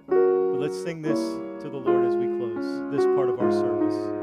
But 0.06 0.60
let's 0.60 0.80
sing 0.80 1.02
this 1.02 1.18
to 1.18 1.68
the 1.68 1.76
Lord 1.76 2.06
as 2.06 2.14
we 2.14 2.26
close 2.26 2.92
this 2.92 3.04
part 3.16 3.28
of 3.28 3.40
our 3.40 3.50
service. 3.50 4.17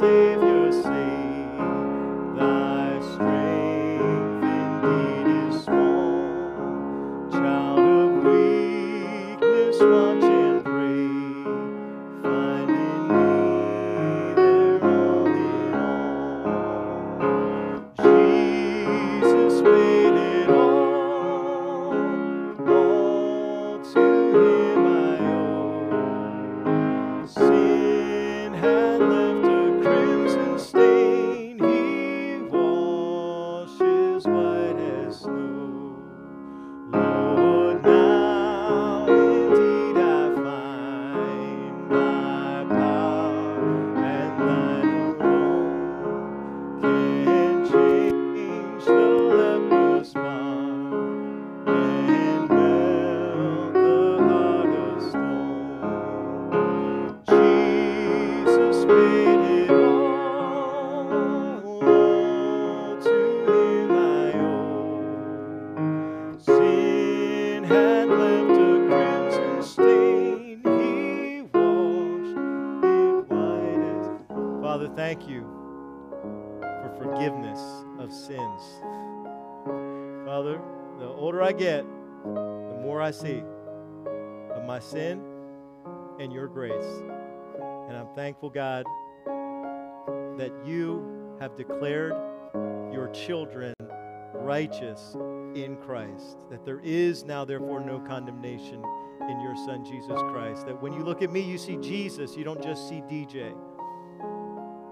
Savior 0.00 0.49
thankful, 88.40 88.50
God, 88.50 88.86
that 90.38 90.52
you 90.64 91.36
have 91.40 91.56
declared 91.56 92.12
your 92.92 93.10
children 93.12 93.74
righteous 94.34 95.14
in 95.54 95.76
Christ. 95.84 96.38
That 96.50 96.64
there 96.64 96.80
is 96.82 97.24
now, 97.24 97.44
therefore, 97.44 97.80
no 97.80 98.00
condemnation 98.00 98.82
in 99.28 99.40
your 99.40 99.54
Son, 99.56 99.84
Jesus 99.84 100.18
Christ. 100.30 100.66
That 100.66 100.80
when 100.80 100.92
you 100.92 101.02
look 101.02 101.22
at 101.22 101.30
me, 101.30 101.40
you 101.40 101.58
see 101.58 101.76
Jesus, 101.76 102.36
you 102.36 102.44
don't 102.44 102.62
just 102.62 102.88
see 102.88 103.02
DJ. 103.02 103.54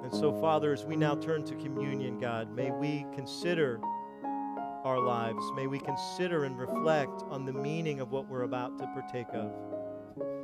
And 0.03 0.13
so, 0.13 0.33
Father, 0.41 0.73
as 0.73 0.85
we 0.85 0.97
now 0.97 1.15
turn 1.15 1.45
to 1.45 1.55
communion, 1.55 2.19
God, 2.19 2.55
may 2.55 2.71
we 2.71 3.07
consider 3.15 3.81
our 4.85 5.01
lives. 5.01 5.43
May 5.55 5.67
we 5.67 5.79
consider 5.79 6.45
and 6.45 6.59
reflect 6.59 7.23
on 7.31 7.47
the 7.47 7.53
meaning 7.53 8.01
of 8.01 8.11
what 8.11 8.29
we're 8.29 8.43
about 8.43 8.79
to 8.79 8.87
partake 8.89 9.29
of 9.33 9.51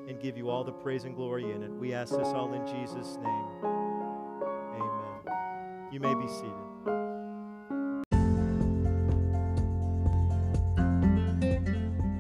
and 0.09 0.21
give 0.21 0.37
you 0.37 0.51
all 0.51 0.65
the 0.65 0.73
praise 0.73 1.05
and 1.05 1.15
glory 1.15 1.51
in 1.51 1.63
it. 1.63 1.71
We 1.71 1.95
ask 1.95 2.11
this 2.13 2.29
all 2.29 2.53
in 2.53 2.67
Jesus' 2.67 3.17
name. 3.23 3.47
Amen. 4.75 5.91
You 5.93 6.01
may 6.01 6.15
be 6.15 6.29
seated. 6.29 6.53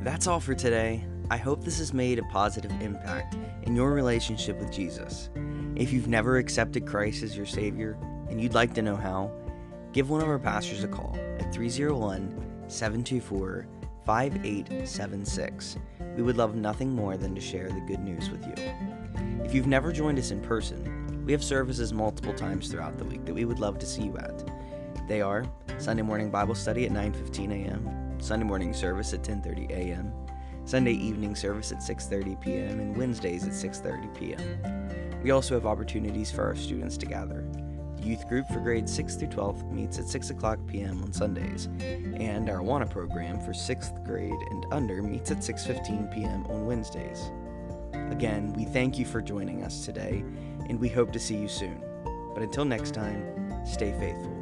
That's 0.02 0.26
all 0.26 0.40
for 0.40 0.54
today. 0.54 1.04
I 1.30 1.36
hope 1.36 1.64
this 1.64 1.78
has 1.78 1.92
made 1.92 2.18
a 2.18 2.22
positive 2.24 2.70
impact 2.80 3.36
in 3.62 3.74
your 3.74 3.92
relationship 3.92 4.58
with 4.58 4.70
Jesus. 4.70 5.30
If 5.74 5.92
you've 5.92 6.08
never 6.08 6.36
accepted 6.38 6.86
Christ 6.86 7.22
as 7.22 7.36
your 7.36 7.46
Savior 7.46 7.98
and 8.28 8.40
you'd 8.40 8.54
like 8.54 8.74
to 8.74 8.82
know 8.82 8.96
how, 8.96 9.32
give 9.92 10.10
one 10.10 10.20
of 10.20 10.28
our 10.28 10.38
pastors 10.38 10.84
a 10.84 10.88
call 10.88 11.16
at 11.38 11.52
301 11.52 12.68
724 12.68 13.66
5876. 14.04 15.76
We 16.16 16.22
would 16.22 16.36
love 16.36 16.54
nothing 16.54 16.90
more 16.90 17.16
than 17.16 17.34
to 17.34 17.40
share 17.40 17.68
the 17.68 17.80
good 17.80 18.00
news 18.00 18.30
with 18.30 18.46
you. 18.46 18.54
If 19.44 19.54
you've 19.54 19.66
never 19.66 19.92
joined 19.92 20.18
us 20.18 20.30
in 20.30 20.40
person, 20.40 21.24
we 21.24 21.32
have 21.32 21.42
services 21.42 21.92
multiple 21.92 22.34
times 22.34 22.68
throughout 22.68 22.98
the 22.98 23.04
week 23.04 23.24
that 23.24 23.34
we 23.34 23.44
would 23.44 23.58
love 23.58 23.78
to 23.78 23.86
see 23.86 24.04
you 24.04 24.16
at. 24.18 24.44
They 25.08 25.20
are 25.20 25.44
Sunday 25.78 26.02
morning 26.02 26.30
Bible 26.30 26.54
study 26.54 26.86
at 26.86 26.92
9:15 26.92 27.52
a.m., 27.52 28.20
Sunday 28.20 28.46
morning 28.46 28.72
service 28.72 29.12
at 29.12 29.22
10:30 29.22 29.70
a.m., 29.70 30.12
Sunday 30.64 30.92
evening 30.92 31.34
service 31.34 31.72
at 31.72 31.78
6:30 31.78 32.40
p.m., 32.40 32.80
and 32.80 32.96
Wednesdays 32.96 33.44
at 33.44 33.52
6:30 33.52 34.14
p.m. 34.14 35.22
We 35.22 35.30
also 35.30 35.54
have 35.54 35.66
opportunities 35.66 36.30
for 36.30 36.44
our 36.44 36.54
students 36.54 36.96
to 36.98 37.06
gather 37.06 37.44
youth 38.04 38.28
group 38.28 38.46
for 38.48 38.60
grades 38.60 38.92
6 38.94 39.16
through 39.16 39.28
12 39.28 39.72
meets 39.72 39.98
at 39.98 40.06
6 40.06 40.30
o'clock 40.30 40.58
p.m. 40.66 41.02
on 41.02 41.12
Sundays, 41.12 41.66
and 41.80 42.48
our 42.48 42.58
AWANA 42.58 42.90
program 42.90 43.40
for 43.40 43.52
6th 43.52 44.04
grade 44.04 44.32
and 44.50 44.66
under 44.70 45.02
meets 45.02 45.30
at 45.30 45.38
6.15 45.38 46.12
p.m. 46.12 46.46
on 46.46 46.66
Wednesdays. 46.66 47.30
Again, 48.10 48.52
we 48.52 48.64
thank 48.64 48.98
you 48.98 49.04
for 49.04 49.20
joining 49.20 49.62
us 49.62 49.84
today, 49.84 50.24
and 50.68 50.78
we 50.78 50.88
hope 50.88 51.12
to 51.12 51.18
see 51.18 51.36
you 51.36 51.48
soon. 51.48 51.82
But 52.34 52.42
until 52.42 52.64
next 52.64 52.92
time, 52.94 53.64
stay 53.64 53.92
faithful. 53.92 54.34